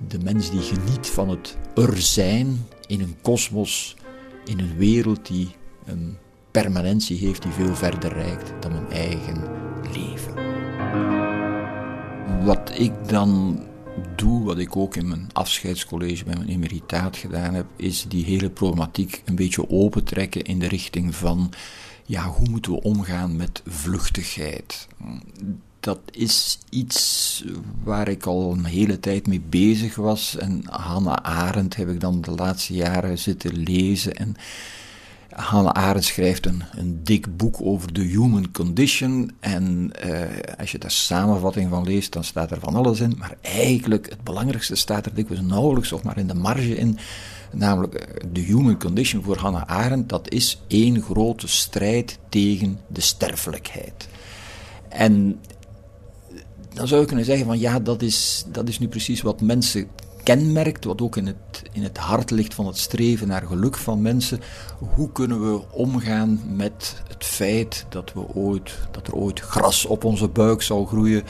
de 0.08 0.20
mens 0.20 0.50
die 0.50 0.62
geniet 0.62 1.08
van 1.08 1.30
het 1.30 1.58
er 1.76 2.02
zijn 2.02 2.66
in 2.88 3.02
een 3.02 3.16
kosmos, 3.22 3.96
in 4.46 4.60
een 4.60 4.78
wereld 4.78 5.28
die 5.28 5.56
een 5.86 6.18
permanentie 6.52 7.18
heeft 7.18 7.42
die 7.42 7.52
veel 7.52 7.76
verder 7.76 8.14
reikt 8.14 8.54
dan 8.60 8.72
mijn 8.72 8.90
eigen 8.92 9.44
leven. 9.94 10.34
Wat 12.46 12.72
ik 12.80 12.92
dan 13.08 13.60
doe, 14.16 14.44
wat 14.44 14.58
ik 14.58 14.76
ook 14.76 14.96
in 14.96 15.08
mijn 15.08 15.30
afscheidscollege 15.34 16.24
bij 16.24 16.36
mijn 16.36 16.50
emeritaat 16.50 17.18
gedaan 17.18 17.54
heb, 17.54 17.66
is 17.76 18.06
die 18.08 18.26
hele 18.26 18.50
problematiek 18.50 19.22
een 19.26 19.36
beetje 19.36 19.70
opentrekken 19.70 20.42
in 20.42 20.60
de 20.60 20.68
richting 20.68 21.16
van 21.16 21.52
ja, 22.06 22.28
hoe 22.28 22.50
moeten 22.50 22.72
we 22.72 22.82
omgaan 22.82 23.36
met 23.36 23.62
vluchtigheid? 23.66 24.88
Dat 25.82 26.00
is 26.12 26.60
iets 26.70 27.44
waar 27.84 28.08
ik 28.08 28.26
al 28.26 28.52
een 28.52 28.66
hele 28.66 29.00
tijd 29.00 29.28
mee 29.28 29.42
bezig 29.50 29.96
was. 29.96 30.38
En 30.38 30.62
Hannah 30.70 31.18
Arendt 31.22 31.76
heb 31.76 31.90
ik 31.90 32.00
dan 32.00 32.22
de 32.22 32.32
laatste 32.32 32.74
jaren 32.74 33.18
zitten 33.18 33.58
lezen. 33.58 34.14
En 34.14 34.36
Hannah 35.30 35.74
Arendt 35.74 36.06
schrijft 36.06 36.46
een, 36.46 36.64
een 36.72 37.04
dik 37.04 37.38
boek 37.38 37.56
over 37.62 37.94
de 37.94 38.02
human 38.02 38.52
condition. 38.52 39.32
En 39.40 39.92
eh, 40.00 40.60
als 40.60 40.72
je 40.72 40.78
daar 40.78 40.92
samenvatting 40.92 41.70
van 41.70 41.84
leest, 41.84 42.14
dan 42.14 42.24
staat 42.24 42.52
er 42.52 42.60
van 42.60 42.76
alles 42.76 43.00
in. 43.00 43.16
Maar 43.18 43.36
eigenlijk, 43.42 44.10
het 44.10 44.24
belangrijkste 44.24 44.76
staat 44.76 45.06
er 45.06 45.14
dikwijls 45.14 45.44
nauwelijks 45.46 45.92
of 45.92 46.04
maar 46.04 46.18
in 46.18 46.28
de 46.28 46.34
marge 46.34 46.76
in. 46.76 46.98
Namelijk, 47.52 47.94
eh, 47.94 48.24
de 48.32 48.42
human 48.42 48.80
condition 48.80 49.24
voor 49.24 49.38
Hannah 49.38 49.66
Arendt, 49.66 50.10
dat 50.10 50.30
is 50.30 50.62
één 50.68 51.02
grote 51.02 51.48
strijd 51.48 52.20
tegen 52.30 52.80
de 52.88 53.02
sterfelijkheid. 53.02 54.08
En 54.90 55.40
dan 56.74 56.88
zou 56.88 57.02
je 57.02 57.08
kunnen 57.08 57.26
zeggen 57.26 57.46
van 57.46 57.60
ja, 57.60 57.80
dat 57.80 58.02
is, 58.02 58.46
dat 58.48 58.68
is 58.68 58.80
nu 58.80 58.88
precies 58.88 59.22
wat 59.22 59.42
mensen 59.42 59.88
kenmerkt, 60.24 60.86
wat 60.86 61.02
ook 61.02 61.18
in 61.18 61.28
het, 61.28 61.62
in 61.72 61.84
het 61.84 61.98
hart 61.98 62.32
ligt 62.32 62.54
van 62.54 62.66
het 62.66 62.78
streven 62.78 63.28
naar 63.28 63.42
geluk 63.42 63.78
van 63.78 64.02
mensen. 64.02 64.40
Hoe 64.96 65.12
kunnen 65.12 65.52
we 65.52 65.62
omgaan 65.72 66.42
met 66.56 67.02
het 67.08 67.26
feit 67.26 67.86
dat, 67.90 68.14
we 68.14 68.34
ooit, 68.34 68.72
dat 68.92 69.08
er 69.08 69.16
ooit 69.16 69.40
gras 69.40 69.86
op 69.86 70.04
onze 70.04 70.28
buik 70.28 70.62
zal 70.62 70.86
groeien, 70.86 71.24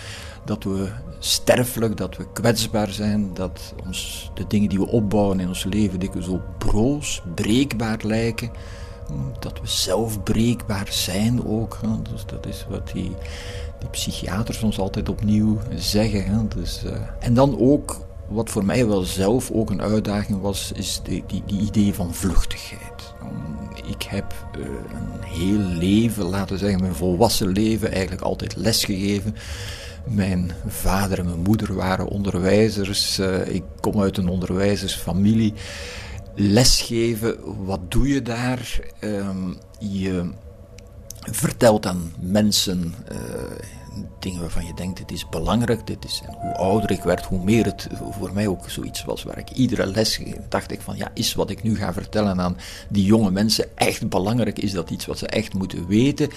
dat 0.46 0.64
we 0.64 0.90
sterfelijk, 1.20 1.98
dat 1.98 2.18
we 2.18 2.32
kwetsbaar 2.34 2.90
zijn, 2.90 3.34
dat 3.34 3.74
ons, 3.86 4.32
de 4.34 4.48
dingen 4.48 4.70
die 4.70 4.80
we 4.80 4.88
opbouwen 4.88 5.40
in 5.40 5.48
ons 5.48 5.64
leven 5.64 6.00
dikwijls 6.00 6.28
zo 6.28 6.42
broos, 6.58 7.22
breekbaar 7.36 8.00
lijken 8.04 8.52
dat 9.40 9.60
we 9.62 9.68
zelf 9.68 10.24
breekbaar 10.24 10.88
zijn 10.90 11.46
ook. 11.46 11.80
Dus 12.12 12.26
dat 12.26 12.46
is 12.46 12.66
wat 12.70 12.92
die, 12.94 13.12
die 13.80 13.90
psychiaters 13.90 14.64
ons 14.64 14.80
altijd 14.80 15.10
opnieuw 15.10 15.60
zeggen. 15.76 16.26
Hè. 16.26 16.48
Dus, 16.48 16.84
uh, 16.86 16.92
en 17.20 17.34
dan 17.34 17.60
ook, 17.60 17.98
wat 18.28 18.50
voor 18.50 18.66
mij 18.66 18.88
wel 18.88 19.02
zelf 19.02 19.52
ook 19.52 19.70
een 19.70 19.82
uitdaging 19.82 20.42
was, 20.42 20.72
is 20.76 21.02
die, 21.04 21.24
die, 21.28 21.44
idee 21.60 21.94
van 21.94 22.14
vluchtigheid. 22.14 23.14
Ik 23.88 24.04
heb 24.04 24.34
uh, 24.58 24.66
een 24.66 25.24
heel 25.24 25.58
leven, 25.58 26.24
laten 26.24 26.54
we 26.54 26.58
zeggen, 26.58 26.82
mijn 26.82 26.96
volwassen 26.96 27.48
leven, 27.48 27.92
eigenlijk 27.92 28.22
altijd 28.22 28.56
lesgegeven. 28.56 29.36
Mijn 30.04 30.52
vader 30.68 31.20
en 31.20 31.26
mijn 31.26 31.42
moeder 31.42 31.76
waren 31.76 32.08
onderwijzers. 32.08 33.20
Uh, 33.20 33.48
ik 33.48 33.64
kom 33.80 34.02
uit 34.02 34.18
een 34.18 34.28
onderwijzersfamilie 34.28 35.54
lesgeven, 36.36 37.66
wat 37.66 37.92
doe 37.92 38.08
je 38.08 38.22
daar? 38.22 38.80
Um, 39.02 39.58
je 39.80 40.32
vertelt 41.20 41.86
aan 41.86 42.14
mensen 42.20 42.96
uh, 43.12 43.18
dingen 44.20 44.42
waarvan 44.42 44.66
je 44.66 44.74
denkt, 44.74 44.98
dit 44.98 45.12
is 45.12 45.30
belangrijk, 45.30 45.88
dit 45.88 46.06
is, 46.06 46.22
hoe 46.40 46.56
ouder 46.56 46.92
ik 46.92 47.04
werd, 47.04 47.26
hoe 47.26 47.44
meer 47.44 47.66
het 47.66 47.88
voor 48.12 48.34
mij 48.34 48.48
ook 48.48 48.70
zoiets 48.70 49.04
was 49.04 49.24
waar 49.24 49.38
ik 49.38 49.50
iedere 49.50 49.86
les 49.86 50.22
dacht 50.50 50.72
ik 50.72 50.82
van, 50.82 50.98
ja, 50.98 51.12
is 51.14 51.34
wat 51.34 51.50
ik 51.50 51.64
nu 51.64 51.76
ga 51.76 51.94
vertellen 51.94 52.42
aan 52.42 52.58
die 52.90 53.06
jonge 53.06 53.32
mensen 53.32 53.78
echt 53.78 54.10
belangrijk? 54.10 54.60
Is 54.60 54.72
dat 54.72 54.90
iets 54.90 55.06
wat 55.06 55.18
ze 55.18 55.28
echt 55.28 55.54
moeten 55.54 55.88
weten? 55.88 56.30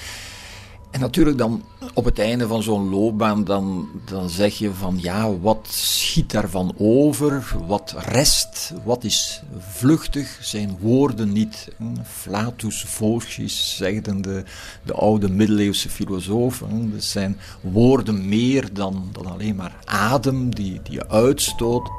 En 0.94 1.00
natuurlijk 1.00 1.38
dan 1.38 1.62
op 1.94 2.04
het 2.04 2.18
einde 2.18 2.46
van 2.46 2.62
zo'n 2.62 2.90
loopbaan, 2.90 3.44
dan, 3.44 3.88
dan 4.04 4.30
zeg 4.30 4.58
je 4.58 4.72
van 4.72 4.98
ja, 5.00 5.38
wat 5.38 5.66
schiet 5.70 6.30
daarvan 6.30 6.74
over? 6.78 7.56
Wat 7.66 7.94
rest? 7.98 8.72
Wat 8.84 9.04
is 9.04 9.42
vluchtig? 9.58 10.38
Zijn 10.40 10.76
woorden 10.80 11.32
niet? 11.32 11.68
Flatus 12.04 12.82
vocis, 12.82 13.76
zeggen 13.76 14.22
de, 14.22 14.44
de 14.82 14.92
oude 14.92 15.28
middeleeuwse 15.28 15.88
filosofen. 15.88 16.90
Dus 16.90 17.10
zijn 17.10 17.38
woorden 17.60 18.28
meer 18.28 18.72
dan, 18.72 19.08
dan 19.12 19.26
alleen 19.26 19.56
maar 19.56 19.76
adem 19.84 20.54
die, 20.54 20.80
die 20.82 20.92
je 20.92 21.08
uitstoot. 21.08 21.90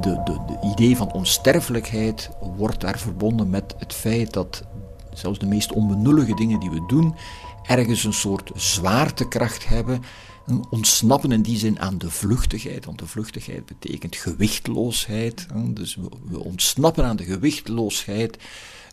De, 0.00 0.22
de 0.24 0.58
idee 0.72 0.96
van 0.96 1.12
onsterfelijkheid 1.12 2.30
wordt 2.56 2.80
daar 2.80 2.98
verbonden 2.98 3.50
met 3.50 3.74
het 3.78 3.92
feit 3.92 4.32
dat 4.32 4.62
zelfs 5.12 5.38
de 5.38 5.46
meest 5.46 5.72
onbenullige 5.72 6.34
dingen 6.34 6.60
die 6.60 6.70
we 6.70 6.84
doen, 6.86 7.14
ergens 7.62 8.04
een 8.04 8.12
soort 8.12 8.50
zwaartekracht 8.54 9.68
hebben. 9.68 10.02
Ontsnappen 10.70 11.32
in 11.32 11.42
die 11.42 11.58
zin 11.58 11.80
aan 11.80 11.98
de 11.98 12.10
vluchtigheid, 12.10 12.84
want 12.84 12.98
de 12.98 13.06
vluchtigheid 13.06 13.66
betekent 13.66 14.16
gewichtloosheid. 14.16 15.46
Dus 15.64 15.98
we 16.28 16.44
ontsnappen 16.44 17.04
aan 17.04 17.16
de 17.16 17.24
gewichtloosheid 17.24 18.38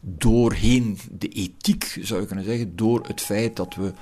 doorheen 0.01 0.99
de 1.11 1.27
ethiek, 1.27 1.99
zou 2.01 2.21
je 2.21 2.27
kunnen 2.27 2.45
zeggen, 2.45 2.75
door 2.75 3.05
het 3.07 3.21
feit 3.21 3.55
dat 3.55 3.75
we 3.75 3.93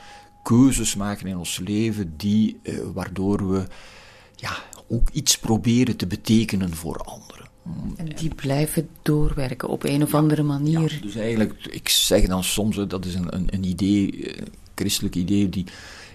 keuzes 0.43 0.95
maken 0.95 1.27
in 1.27 1.37
ons 1.37 1.59
leven 1.63 2.13
die, 2.17 2.59
eh, 2.63 2.79
waardoor 2.93 3.49
we 3.49 3.65
ja, 4.35 4.57
ook 4.87 5.09
iets 5.09 5.37
proberen 5.37 5.95
te 5.95 6.07
betekenen 6.07 6.75
voor 6.75 6.97
anderen. 6.97 7.44
En 7.95 8.05
die 8.15 8.35
blijven 8.35 8.89
doorwerken 9.01 9.69
op 9.69 9.83
een 9.83 10.03
of 10.03 10.13
andere 10.13 10.43
manier. 10.43 10.93
Ja, 10.93 11.01
dus 11.01 11.15
eigenlijk, 11.15 11.67
ik 11.69 11.89
zeg 11.89 12.27
dan 12.27 12.43
soms, 12.43 12.75
dat 12.87 13.05
is 13.05 13.15
een, 13.15 13.35
een, 13.35 13.47
een 13.49 13.63
idee, 13.63 14.37
een 14.39 14.47
christelijk 14.75 15.15
idee, 15.15 15.49
die 15.49 15.65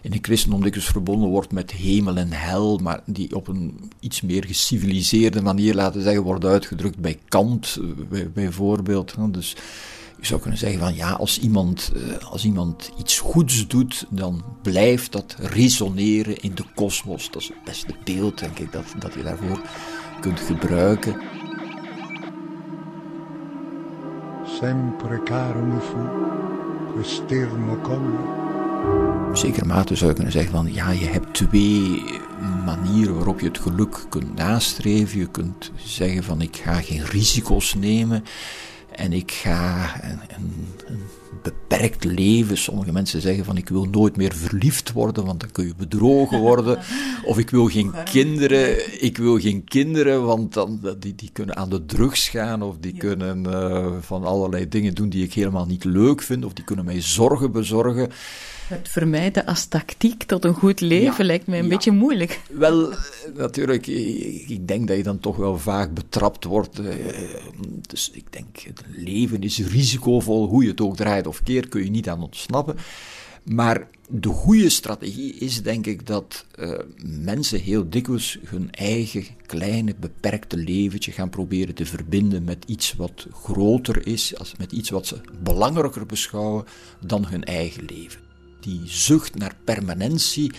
in 0.02 0.12
het 0.12 0.24
christendom 0.24 0.62
dikwijls 0.62 0.90
verbonden 0.90 1.28
wordt 1.28 1.52
met 1.52 1.70
hemel 1.70 2.16
en 2.16 2.32
hel, 2.32 2.78
maar 2.78 3.00
die 3.06 3.34
op 3.36 3.48
een 3.48 3.90
iets 4.00 4.20
meer 4.20 4.44
geciviliseerde 4.44 5.42
manier, 5.42 5.74
laten 5.74 6.02
zeggen, 6.02 6.22
wordt 6.22 6.44
uitgedrukt 6.44 6.98
bij 6.98 7.18
Kant, 7.28 7.78
eh, 8.10 8.26
bijvoorbeeld. 8.34 9.14
Dus 9.30 9.56
je 10.20 10.26
zou 10.26 10.40
kunnen 10.40 10.58
zeggen 10.58 10.80
van 10.80 10.94
ja, 10.94 11.10
als 11.10 11.38
iemand, 11.38 11.92
eh, 11.94 12.30
als 12.30 12.44
iemand 12.44 12.90
iets 12.98 13.18
goeds 13.18 13.66
doet, 13.66 14.06
dan 14.10 14.44
blijft 14.62 15.12
dat 15.12 15.36
resoneren 15.38 16.40
in 16.40 16.54
de 16.54 16.64
kosmos. 16.74 17.30
Dat 17.30 17.42
is 17.42 17.48
het 17.48 17.64
beste 17.64 17.94
beeld, 18.04 18.38
denk 18.38 18.58
ik, 18.58 18.72
dat, 18.72 18.84
dat 18.98 19.14
je 19.14 19.22
daarvoor 19.22 19.60
kunt 20.20 20.40
gebruiken. 20.40 21.20
Sempre 24.60 25.22
caro 25.22 25.64
mi 25.64 25.80
fu 25.80 25.96
quest'ermo 26.94 27.80
collo. 27.82 28.38
Zeker 29.32 29.66
mate 29.66 29.94
zou 29.94 30.08
je 30.08 30.14
kunnen 30.14 30.32
zeggen 30.32 30.52
van 30.52 30.72
ja, 30.72 30.90
je 30.90 31.06
hebt 31.06 31.34
twee 31.34 32.02
manieren 32.64 33.14
waarop 33.14 33.40
je 33.40 33.46
het 33.46 33.58
geluk 33.58 34.06
kunt 34.08 34.34
nastreven. 34.34 35.18
Je 35.18 35.30
kunt 35.30 35.70
zeggen 35.76 36.24
van 36.24 36.40
ik 36.40 36.56
ga 36.56 36.74
geen 36.74 37.04
risico's 37.04 37.74
nemen. 37.74 38.24
En 39.00 39.12
ik 39.12 39.32
ga 39.32 39.94
een, 40.02 40.20
een, 40.36 40.76
een, 40.86 41.02
beperkt 41.42 42.04
leven. 42.04 42.58
Sommige 42.58 42.92
mensen 42.92 43.20
zeggen 43.20 43.44
van 43.44 43.56
ik 43.56 43.68
wil 43.68 43.84
nooit 43.84 44.16
meer 44.16 44.34
verliefd 44.34 44.92
worden, 44.92 45.24
want 45.24 45.40
dan 45.40 45.50
kun 45.52 45.66
je 45.66 45.74
bedrogen 45.76 46.38
worden. 46.38 46.78
Of 47.24 47.38
ik 47.38 47.50
wil 47.50 47.66
geen 47.66 47.92
kinderen, 48.04 49.02
ik 49.02 49.16
wil 49.16 49.38
geen 49.38 49.64
kinderen, 49.64 50.24
want 50.24 50.54
dan, 50.54 50.96
die, 50.98 51.14
die 51.14 51.30
kunnen 51.32 51.56
aan 51.56 51.70
de 51.70 51.86
drugs 51.86 52.28
gaan. 52.28 52.62
Of 52.62 52.76
die 52.80 52.96
kunnen 52.96 53.44
uh, 53.46 53.92
van 54.00 54.24
allerlei 54.24 54.68
dingen 54.68 54.94
doen 54.94 55.08
die 55.08 55.24
ik 55.24 55.32
helemaal 55.32 55.66
niet 55.66 55.84
leuk 55.84 56.22
vind. 56.22 56.44
Of 56.44 56.52
die 56.52 56.64
kunnen 56.64 56.84
mij 56.84 57.00
zorgen 57.00 57.52
bezorgen. 57.52 58.10
Het 58.70 58.88
vermijden 58.88 59.46
als 59.46 59.66
tactiek 59.66 60.22
tot 60.22 60.44
een 60.44 60.54
goed 60.54 60.80
leven 60.80 61.24
lijkt 61.24 61.46
mij 61.46 61.58
een 61.58 61.68
beetje 61.68 61.90
moeilijk. 61.90 62.40
Wel, 62.50 62.92
natuurlijk, 63.34 63.86
ik 63.86 64.68
denk 64.68 64.88
dat 64.88 64.96
je 64.96 65.02
dan 65.02 65.20
toch 65.20 65.36
wel 65.36 65.58
vaak 65.58 65.94
betrapt 65.94 66.44
wordt. 66.44 66.78
Eh, 66.78 66.94
dus 67.80 68.10
ik 68.10 68.32
denk, 68.32 68.58
het 68.58 68.82
leven 68.96 69.42
is 69.42 69.66
risicovol, 69.66 70.46
hoe 70.46 70.62
je 70.62 70.68
het 70.68 70.80
ook 70.80 70.96
draait 70.96 71.19
of 71.26 71.42
keert, 71.42 71.68
kun 71.68 71.84
je 71.84 71.90
niet 71.90 72.08
aan 72.08 72.22
ontsnappen. 72.22 72.76
Maar 73.44 73.88
de 74.08 74.28
goede 74.28 74.68
strategie 74.68 75.34
is, 75.34 75.62
denk 75.62 75.86
ik, 75.86 76.06
dat 76.06 76.44
uh, 76.58 76.78
mensen 77.04 77.60
heel 77.60 77.90
dikwijls 77.90 78.38
hun 78.44 78.70
eigen 78.70 79.24
kleine, 79.46 79.94
beperkte 80.00 80.56
leventje 80.56 81.12
gaan 81.12 81.30
proberen 81.30 81.74
te 81.74 81.86
verbinden 81.86 82.44
met 82.44 82.64
iets 82.66 82.92
wat 82.92 83.26
groter 83.32 84.06
is, 84.06 84.38
als 84.38 84.56
met 84.56 84.72
iets 84.72 84.90
wat 84.90 85.06
ze 85.06 85.20
belangrijker 85.42 86.06
beschouwen 86.06 86.64
dan 87.00 87.26
hun 87.26 87.44
eigen 87.44 87.84
leven 87.84 88.28
die 88.60 88.80
zucht 88.84 89.34
naar 89.34 89.54
permanentie 89.64 90.52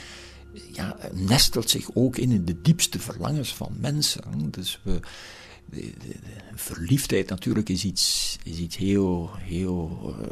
ja, 0.71 0.97
nestelt 1.11 1.69
zich 1.69 1.89
ook 1.93 2.17
in, 2.17 2.31
in 2.31 2.45
de 2.45 2.61
diepste 2.61 2.99
verlangens 2.99 3.55
van 3.55 3.75
mensen. 3.79 4.23
Dus 4.51 4.79
we, 4.83 4.99
verliefdheid 6.55 7.29
natuurlijk 7.29 7.69
is 7.69 7.83
iets, 7.83 8.37
is 8.43 8.57
iets 8.57 8.77
heel, 8.77 9.29
heel 9.39 10.15
uh, 10.19 10.25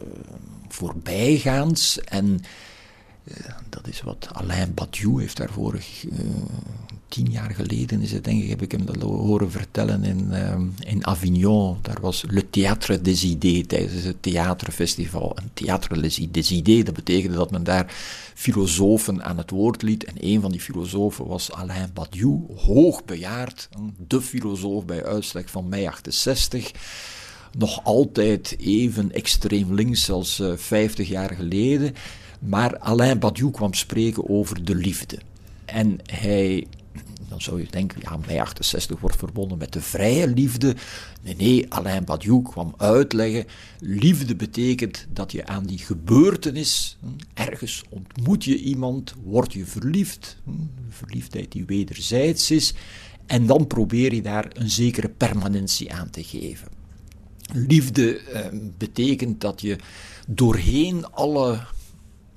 voorbijgaans. 0.67 1.99
En 1.99 2.41
dat 3.69 3.87
is 3.87 4.01
wat 4.01 4.27
Alain 4.31 4.73
Badiou 4.73 5.21
heeft 5.21 5.37
daar 5.37 5.51
vorig 5.51 6.05
uh, 6.05 6.19
tien 7.09 7.31
jaar 7.31 7.51
geleden 7.51 8.01
is 8.01 8.11
het 8.11 8.23
denk 8.23 8.43
ik, 8.43 8.49
heb 8.49 8.61
ik 8.61 8.71
hem 8.71 8.85
dat 8.85 9.01
horen 9.01 9.51
vertellen 9.51 10.03
in, 10.03 10.27
uh, 10.31 10.55
in 10.79 11.05
Avignon. 11.05 11.77
Daar 11.81 12.01
was 12.01 12.23
Le 12.27 12.45
Théâtre 12.45 13.01
des 13.01 13.23
Idées 13.23 13.67
tijdens 13.67 14.03
het 14.03 14.21
theaterfestival. 14.21 15.37
Een 15.37 15.49
Théâtre 15.53 15.99
des 16.31 16.49
Idées, 16.49 16.83
dat 16.83 16.93
betekende 16.93 17.35
dat 17.35 17.51
men 17.51 17.63
daar 17.63 17.93
filosofen 18.33 19.23
aan 19.23 19.37
het 19.37 19.49
woord 19.49 19.81
liet. 19.81 20.03
En 20.03 20.15
een 20.19 20.41
van 20.41 20.51
die 20.51 20.61
filosofen 20.61 21.27
was 21.27 21.51
Alain 21.51 21.91
Badiou, 21.93 22.41
hoogbejaard, 22.55 23.69
de 24.07 24.21
filosoof 24.21 24.85
bij 24.85 25.05
uitstek 25.05 25.49
van 25.49 25.69
mei 25.69 25.87
68 25.87 26.71
nog 27.57 27.83
altijd 27.83 28.55
even 28.59 29.11
extreem 29.11 29.73
links 29.73 30.09
als 30.09 30.39
uh, 30.39 30.53
50 30.55 31.07
jaar 31.07 31.33
geleden. 31.33 31.93
Maar 32.39 32.77
Alain 32.77 33.19
Badiou 33.19 33.51
kwam 33.51 33.73
spreken 33.73 34.29
over 34.29 34.65
de 34.65 34.75
liefde. 34.75 35.17
En 35.65 35.99
hij 36.03 36.67
dan 37.29 37.41
zou 37.41 37.59
je 37.59 37.67
denken, 37.69 38.01
ja, 38.01 38.17
mei 38.27 38.39
68 38.39 38.99
wordt 38.99 39.15
verbonden 39.15 39.57
met 39.57 39.73
de 39.73 39.81
vrije 39.81 40.27
liefde. 40.27 40.75
Nee, 41.21 41.35
nee, 41.35 41.73
Alain 41.73 42.03
Badiou 42.03 42.41
kwam 42.41 42.73
uitleggen, 42.77 43.45
liefde 43.79 44.35
betekent 44.35 45.07
dat 45.13 45.31
je 45.31 45.45
aan 45.45 45.65
die 45.65 45.77
gebeurtenis, 45.77 46.97
hm, 46.99 47.07
ergens 47.33 47.83
ontmoet 47.89 48.43
je 48.43 48.57
iemand, 48.57 49.13
word 49.23 49.53
je 49.53 49.65
verliefd, 49.65 50.37
hm, 50.43 50.51
verliefdheid 50.89 51.51
die 51.51 51.65
wederzijds 51.65 52.51
is, 52.51 52.73
en 53.25 53.45
dan 53.45 53.67
probeer 53.67 54.13
je 54.13 54.21
daar 54.21 54.47
een 54.53 54.69
zekere 54.69 55.09
permanentie 55.09 55.93
aan 55.93 56.09
te 56.09 56.23
geven. 56.23 56.67
Liefde 57.53 58.17
eh, 58.19 58.45
betekent 58.77 59.41
dat 59.41 59.61
je 59.61 59.75
doorheen 60.27 61.11
alle 61.11 61.59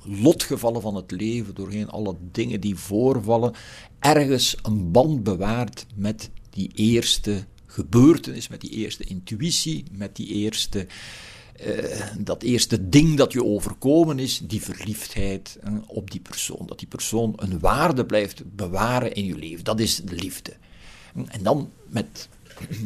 lotgevallen 0.04 0.82
van 0.82 0.94
het 0.94 1.10
leven, 1.10 1.54
doorheen 1.54 1.88
alle 1.88 2.16
dingen 2.32 2.60
die 2.60 2.76
voorvallen, 2.76 3.54
ergens 3.98 4.56
een 4.62 4.90
band 4.90 5.22
bewaart 5.22 5.86
met 5.94 6.30
die 6.50 6.70
eerste 6.74 7.44
gebeurtenis, 7.66 8.48
met 8.48 8.60
die 8.60 8.70
eerste 8.70 9.04
intuïtie, 9.04 9.84
met 9.92 10.16
die 10.16 10.26
eerste, 10.26 10.86
uh, 11.66 12.00
dat 12.18 12.42
eerste 12.42 12.88
ding 12.88 13.16
dat 13.16 13.32
je 13.32 13.44
overkomen 13.44 14.18
is, 14.18 14.40
die 14.44 14.62
verliefdheid 14.62 15.58
uh, 15.64 15.74
op 15.86 16.10
die 16.10 16.20
persoon. 16.20 16.66
Dat 16.66 16.78
die 16.78 16.88
persoon 16.88 17.32
een 17.36 17.58
waarde 17.58 18.06
blijft 18.06 18.42
bewaren 18.56 19.14
in 19.14 19.24
je 19.24 19.36
leven. 19.36 19.64
Dat 19.64 19.80
is 19.80 19.96
de 19.96 20.14
liefde. 20.14 20.52
En 21.14 21.42
dan 21.42 21.70
met 21.88 22.28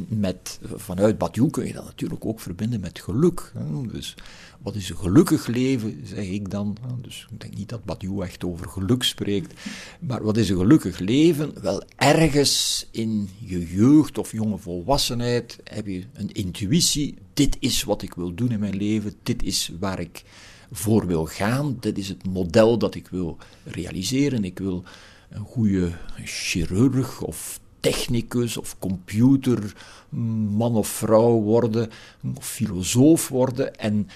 met, 0.08 0.58
vanuit 0.74 1.18
Badiou 1.18 1.50
kun 1.50 1.66
je 1.66 1.72
dat 1.72 1.84
natuurlijk 1.84 2.24
ook 2.24 2.40
verbinden 2.40 2.80
met 2.80 3.00
geluk. 3.00 3.52
Dus 3.92 4.14
wat 4.62 4.74
is 4.74 4.90
een 4.90 4.96
gelukkig 4.96 5.46
leven, 5.46 6.00
zeg 6.04 6.24
ik 6.24 6.50
dan. 6.50 6.76
Dus 7.02 7.26
ik 7.30 7.40
denk 7.40 7.56
niet 7.56 7.68
dat 7.68 7.84
Badiou 7.84 8.24
echt 8.24 8.44
over 8.44 8.68
geluk 8.68 9.02
spreekt. 9.02 9.60
Maar 10.00 10.22
wat 10.22 10.36
is 10.36 10.48
een 10.48 10.56
gelukkig 10.56 10.98
leven? 10.98 11.62
Wel, 11.62 11.82
ergens 11.96 12.86
in 12.90 13.28
je 13.38 13.74
jeugd 13.74 14.18
of 14.18 14.32
jonge 14.32 14.58
volwassenheid 14.58 15.58
heb 15.64 15.86
je 15.86 16.04
een 16.12 16.32
intuïtie. 16.32 17.14
Dit 17.34 17.56
is 17.60 17.82
wat 17.82 18.02
ik 18.02 18.14
wil 18.14 18.34
doen 18.34 18.50
in 18.50 18.60
mijn 18.60 18.76
leven. 18.76 19.14
Dit 19.22 19.42
is 19.42 19.72
waar 19.80 20.00
ik 20.00 20.24
voor 20.72 21.06
wil 21.06 21.26
gaan. 21.26 21.76
Dit 21.80 21.98
is 21.98 22.08
het 22.08 22.26
model 22.26 22.78
dat 22.78 22.94
ik 22.94 23.08
wil 23.08 23.36
realiseren. 23.64 24.44
Ik 24.44 24.58
wil 24.58 24.84
een 25.30 25.44
goede 25.44 25.92
chirurg 26.24 27.22
of 27.22 27.60
technicus 27.90 28.56
of 28.56 28.78
computerman 28.78 30.74
of 30.76 30.88
vrouw 30.88 31.40
worden, 31.40 31.90
of 32.36 32.46
filosoof 32.46 33.28
worden. 33.28 33.76
En 33.78 34.08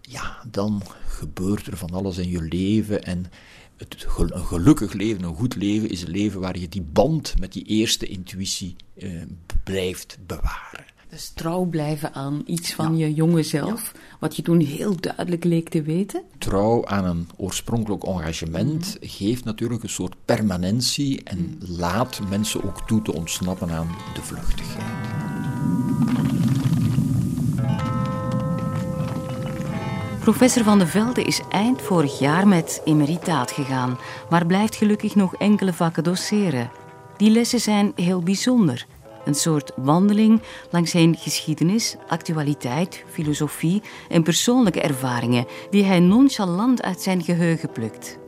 ja, 0.00 0.42
dan 0.50 0.82
gebeurt 1.06 1.66
er 1.66 1.76
van 1.76 1.90
alles 1.90 2.18
in 2.18 2.28
je 2.28 2.42
leven. 2.42 3.04
En 3.04 3.26
het, 3.76 4.06
een 4.16 4.44
gelukkig 4.44 4.92
leven, 4.92 5.22
een 5.22 5.34
goed 5.34 5.54
leven, 5.54 5.90
is 5.90 6.02
een 6.02 6.10
leven 6.10 6.40
waar 6.40 6.58
je 6.58 6.68
die 6.68 6.82
band 6.82 7.34
met 7.38 7.52
die 7.52 7.64
eerste 7.64 8.06
intuïtie 8.06 8.76
eh, 8.94 9.10
blijft 9.64 10.18
bewaren. 10.26 10.91
Dus 11.12 11.30
trouw 11.34 11.64
blijven 11.64 12.14
aan 12.14 12.42
iets 12.46 12.74
van 12.74 12.96
je 12.96 13.14
jonge 13.14 13.42
zelf, 13.42 13.92
wat 14.20 14.36
je 14.36 14.42
toen 14.42 14.60
heel 14.60 14.96
duidelijk 15.00 15.44
leek 15.44 15.68
te 15.68 15.82
weten? 15.82 16.22
Trouw 16.38 16.86
aan 16.86 17.04
een 17.04 17.28
oorspronkelijk 17.36 18.04
engagement 18.04 18.96
mhm. 19.00 19.10
geeft 19.10 19.44
natuurlijk 19.44 19.82
een 19.82 19.88
soort 19.88 20.14
permanentie 20.24 21.22
en 21.24 21.38
mhm. 21.38 21.80
laat 21.80 22.20
mensen 22.28 22.64
ook 22.64 22.86
toe 22.86 23.02
te 23.02 23.12
ontsnappen 23.12 23.70
aan 23.70 23.88
de 24.14 24.22
vluchtigheid. 24.22 24.84
Professor 30.20 30.64
Van 30.64 30.78
de 30.78 30.86
Velde 30.86 31.22
is 31.22 31.40
eind 31.48 31.82
vorig 31.82 32.18
jaar 32.18 32.48
met 32.48 32.80
emeritaat 32.84 33.50
gegaan, 33.50 33.98
maar 34.30 34.46
blijft 34.46 34.74
gelukkig 34.74 35.14
nog 35.14 35.36
enkele 35.36 35.72
vakken 35.72 36.04
doseren. 36.04 36.70
Die 37.16 37.30
lessen 37.30 37.60
zijn 37.60 37.92
heel 37.94 38.20
bijzonder 38.20 38.86
Een 39.24 39.34
soort 39.34 39.72
wandeling 39.76 40.40
langs 40.70 40.90
zijn 40.90 41.16
geschiedenis, 41.16 41.96
actualiteit, 42.08 43.04
filosofie 43.10 43.82
en 44.08 44.22
persoonlijke 44.22 44.80
ervaringen 44.80 45.46
die 45.70 45.84
hij 45.84 46.00
nonchalant 46.00 46.82
uit 46.82 47.00
zijn 47.00 47.22
geheugen 47.22 47.72
plukt. 47.72 48.18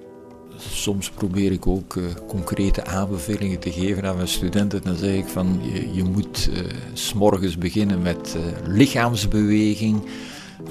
Soms 0.56 1.10
probeer 1.10 1.52
ik 1.52 1.66
ook 1.66 1.94
uh, 1.94 2.04
concrete 2.28 2.86
aanbevelingen 2.86 3.58
te 3.58 3.72
geven 3.72 4.04
aan 4.04 4.16
mijn 4.16 4.28
studenten. 4.28 4.82
Dan 4.82 4.96
zeg 4.96 5.14
ik 5.14 5.26
van 5.26 5.60
je, 5.62 5.94
je 5.94 6.04
moet 6.04 6.48
uh, 6.52 6.58
s'morgens 6.92 7.58
beginnen 7.58 8.02
met 8.02 8.36
uh, 8.36 8.42
lichaamsbeweging. 8.66 10.02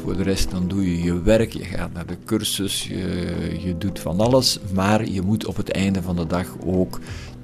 Voor 0.03 0.17
de 0.17 0.23
rest 0.23 0.51
dan 0.51 0.67
doe 0.67 0.91
je 0.91 1.03
je 1.03 1.21
werk, 1.21 1.53
je 1.53 1.63
gaat 1.63 1.93
naar 1.93 2.05
de 2.05 2.17
cursus, 2.25 2.87
je, 2.87 3.57
je 3.59 3.77
doet 3.77 3.99
van 3.99 4.19
alles. 4.19 4.59
Maar 4.73 5.09
je 5.09 5.21
moet 5.21 5.45
op 5.45 5.55
het 5.55 5.71
einde 5.71 6.01
van 6.01 6.15
de 6.15 6.27
dag 6.27 6.47
ook 6.65 6.99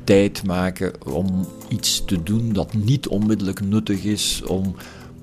tijd 0.10 0.45
maken 0.45 1.06
om 1.06 1.48
iets 1.67 2.06
te 2.06 2.24
doen 2.24 2.54
dat 2.54 2.74
niet 2.74 3.08
onmiddellijk 3.08 3.62
nuttig 3.62 4.04
is. 4.04 4.43
Om 4.43 4.76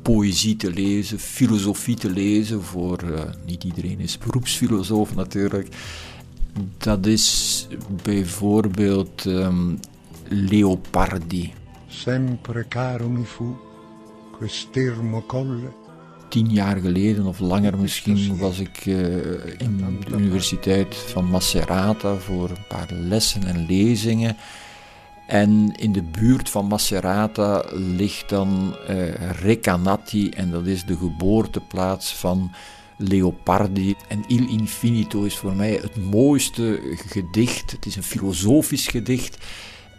poëzie 0.02 0.56
te 0.56 0.70
lezen, 0.70 1.18
filosofie 1.18 1.96
te 1.96 2.10
lezen. 2.10 2.62
Voor 2.62 2.98
niet 3.46 3.64
iedereen 3.64 4.00
is 4.00 4.18
beroepsfilosoof 4.18 5.14
natuurlijk. 5.14 5.68
Dat 6.76 7.06
is 7.06 7.66
bijvoorbeeld 8.02 9.24
um, 9.24 9.78
Leopardi. 10.28 11.52
Sempre 11.86 12.68
caro 12.68 13.08
mi 13.08 13.24
fu 13.24 13.44
quest'ermo 14.38 15.24
colle. 15.26 15.72
Tien 16.28 16.50
jaar 16.50 16.76
geleden 16.76 17.26
of 17.26 17.38
langer 17.38 17.78
misschien 17.78 18.38
was 18.38 18.58
ik 18.58 18.86
uh, 18.86 18.96
in 19.58 20.00
de 20.04 20.16
Universiteit 20.16 20.96
van 20.96 21.24
Macerata 21.24 22.16
voor 22.16 22.50
een 22.50 22.66
paar 22.68 22.88
lessen 22.92 23.44
en 23.44 23.66
lezingen. 23.66 24.36
En 25.26 25.72
in 25.76 25.92
de 25.92 26.02
buurt 26.02 26.50
van 26.50 26.66
Macerata 26.66 27.64
ligt 27.72 28.28
dan 28.28 28.76
uh, 28.90 29.30
Recanati 29.30 30.30
en 30.30 30.50
dat 30.50 30.66
is 30.66 30.84
de 30.84 30.96
geboorteplaats 30.96 32.14
van 32.14 32.50
Leopardi. 32.96 33.94
En 34.08 34.24
Il 34.26 34.48
Infinito 34.48 35.22
is 35.22 35.36
voor 35.36 35.54
mij 35.54 35.78
het 35.82 35.96
mooiste 36.10 36.80
gedicht. 37.08 37.70
Het 37.70 37.86
is 37.86 37.96
een 37.96 38.02
filosofisch 38.02 38.86
gedicht. 38.86 39.36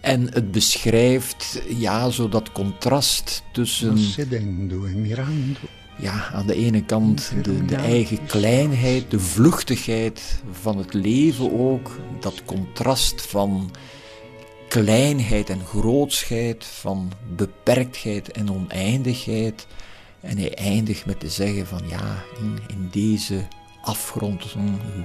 En 0.01 0.33
het 0.33 0.51
beschrijft 0.51 1.61
ja, 1.69 2.09
zo 2.09 2.29
dat 2.29 2.51
contrast 2.51 3.43
tussen. 3.51 3.97
Ja, 5.99 6.29
aan 6.33 6.47
de 6.47 6.55
ene 6.55 6.83
kant 6.83 7.33
de, 7.43 7.65
de 7.65 7.75
eigen 7.75 8.25
kleinheid, 8.25 9.11
de 9.11 9.19
vluchtigheid 9.19 10.41
van 10.51 10.77
het 10.77 10.93
leven 10.93 11.59
ook. 11.59 11.99
Dat 12.19 12.41
contrast 12.45 13.21
van 13.21 13.71
kleinheid 14.67 15.49
en 15.49 15.65
grootsheid, 15.65 16.65
van 16.65 17.11
beperktheid 17.35 18.31
en 18.31 18.51
oneindigheid. 18.51 19.67
En 20.21 20.37
hij 20.37 20.55
eindigt 20.55 21.05
met 21.05 21.19
te 21.19 21.29
zeggen 21.29 21.67
van 21.67 21.81
ja, 21.89 22.23
in 22.67 22.87
deze 22.91 23.47
afgrond 23.81 24.55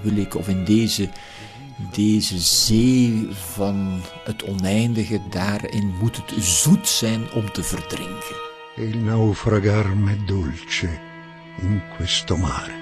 wil 0.02 0.16
ik, 0.16 0.34
of 0.34 0.48
in 0.48 0.64
deze, 0.64 1.08
deze 1.92 2.38
zee 2.38 3.28
van 3.30 4.00
het 4.24 4.44
oneindige, 4.44 5.20
daarin 5.30 5.94
moet 6.00 6.16
het 6.16 6.44
zoet 6.44 6.88
zijn 6.88 7.32
om 7.32 7.52
te 7.52 7.62
verdrinken. 7.62 8.36
Il 8.76 8.98
naufragar 8.98 9.96
me 9.96 10.16
dolce 10.24 10.98
in 11.60 11.82
questo 11.96 12.36
mare. 12.36 12.81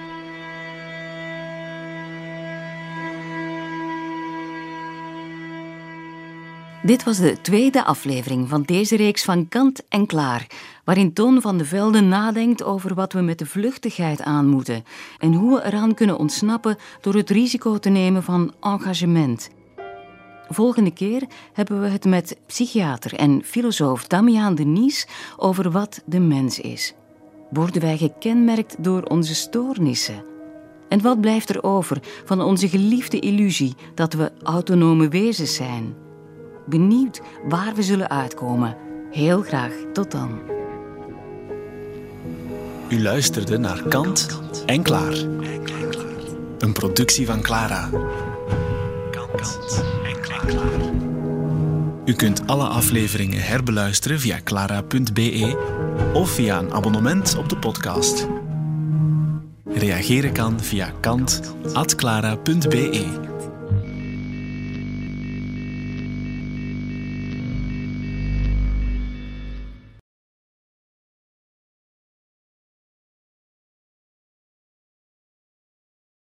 Dit 6.83 7.03
was 7.03 7.17
de 7.17 7.41
tweede 7.41 7.83
aflevering 7.83 8.49
van 8.49 8.61
deze 8.61 8.95
reeks 8.95 9.23
van 9.23 9.47
Kant 9.47 9.87
en 9.89 10.05
Klaar, 10.05 10.47
waarin 10.83 11.13
Toon 11.13 11.41
van 11.41 11.57
de 11.57 11.65
Velde 11.65 12.01
nadenkt 12.01 12.63
over 12.63 12.93
wat 12.93 13.13
we 13.13 13.21
met 13.21 13.39
de 13.39 13.45
vluchtigheid 13.45 14.21
aan 14.21 14.47
moeten 14.47 14.83
en 15.19 15.33
hoe 15.33 15.55
we 15.55 15.65
eraan 15.65 15.93
kunnen 15.93 16.17
ontsnappen 16.17 16.77
door 17.01 17.13
het 17.13 17.29
risico 17.29 17.77
te 17.77 17.89
nemen 17.89 18.23
van 18.23 18.53
engagement. 18.61 19.49
Volgende 20.49 20.91
keer 20.91 21.23
hebben 21.53 21.81
we 21.81 21.87
het 21.87 22.05
met 22.05 22.37
psychiater 22.45 23.13
en 23.13 23.41
filosoof 23.43 24.07
Damian 24.07 24.55
Denies 24.55 25.07
over 25.37 25.71
wat 25.71 26.01
de 26.05 26.19
mens 26.19 26.59
is. 26.59 26.93
Worden 27.49 27.81
wij 27.81 27.97
gekenmerkt 27.97 28.83
door 28.83 29.03
onze 29.03 29.35
stoornissen? 29.35 30.23
En 30.89 31.01
wat 31.01 31.21
blijft 31.21 31.49
er 31.49 31.63
over 31.63 31.99
van 32.25 32.41
onze 32.41 32.69
geliefde 32.69 33.19
illusie 33.19 33.75
dat 33.95 34.13
we 34.13 34.31
autonome 34.43 35.07
wezens 35.07 35.55
zijn? 35.55 36.09
Benieuwd 36.71 37.21
waar 37.47 37.75
we 37.75 37.83
zullen 37.83 38.09
uitkomen. 38.09 38.77
Heel 39.09 39.41
graag 39.41 39.71
tot 39.93 40.11
dan. 40.11 40.39
U 42.89 43.01
luisterde 43.01 43.57
naar 43.57 43.83
Kant 43.87 44.41
en 44.65 44.83
Klaar. 44.83 45.13
Een 46.57 46.73
productie 46.73 47.25
van 47.25 47.41
Clara. 47.41 47.89
Kant 49.11 49.83
en 50.03 50.21
Klaar. 50.21 50.53
U 52.05 52.13
kunt 52.13 52.47
alle 52.47 52.67
afleveringen 52.67 53.41
herbeluisteren 53.41 54.19
via 54.19 54.39
clara.be 54.43 55.57
of 56.13 56.29
via 56.29 56.59
een 56.59 56.73
abonnement 56.73 57.37
op 57.37 57.49
de 57.49 57.57
podcast. 57.57 58.27
Reageren 59.65 60.31
kan 60.31 60.59
via 60.59 60.91
kant.clara.be. 60.99 63.29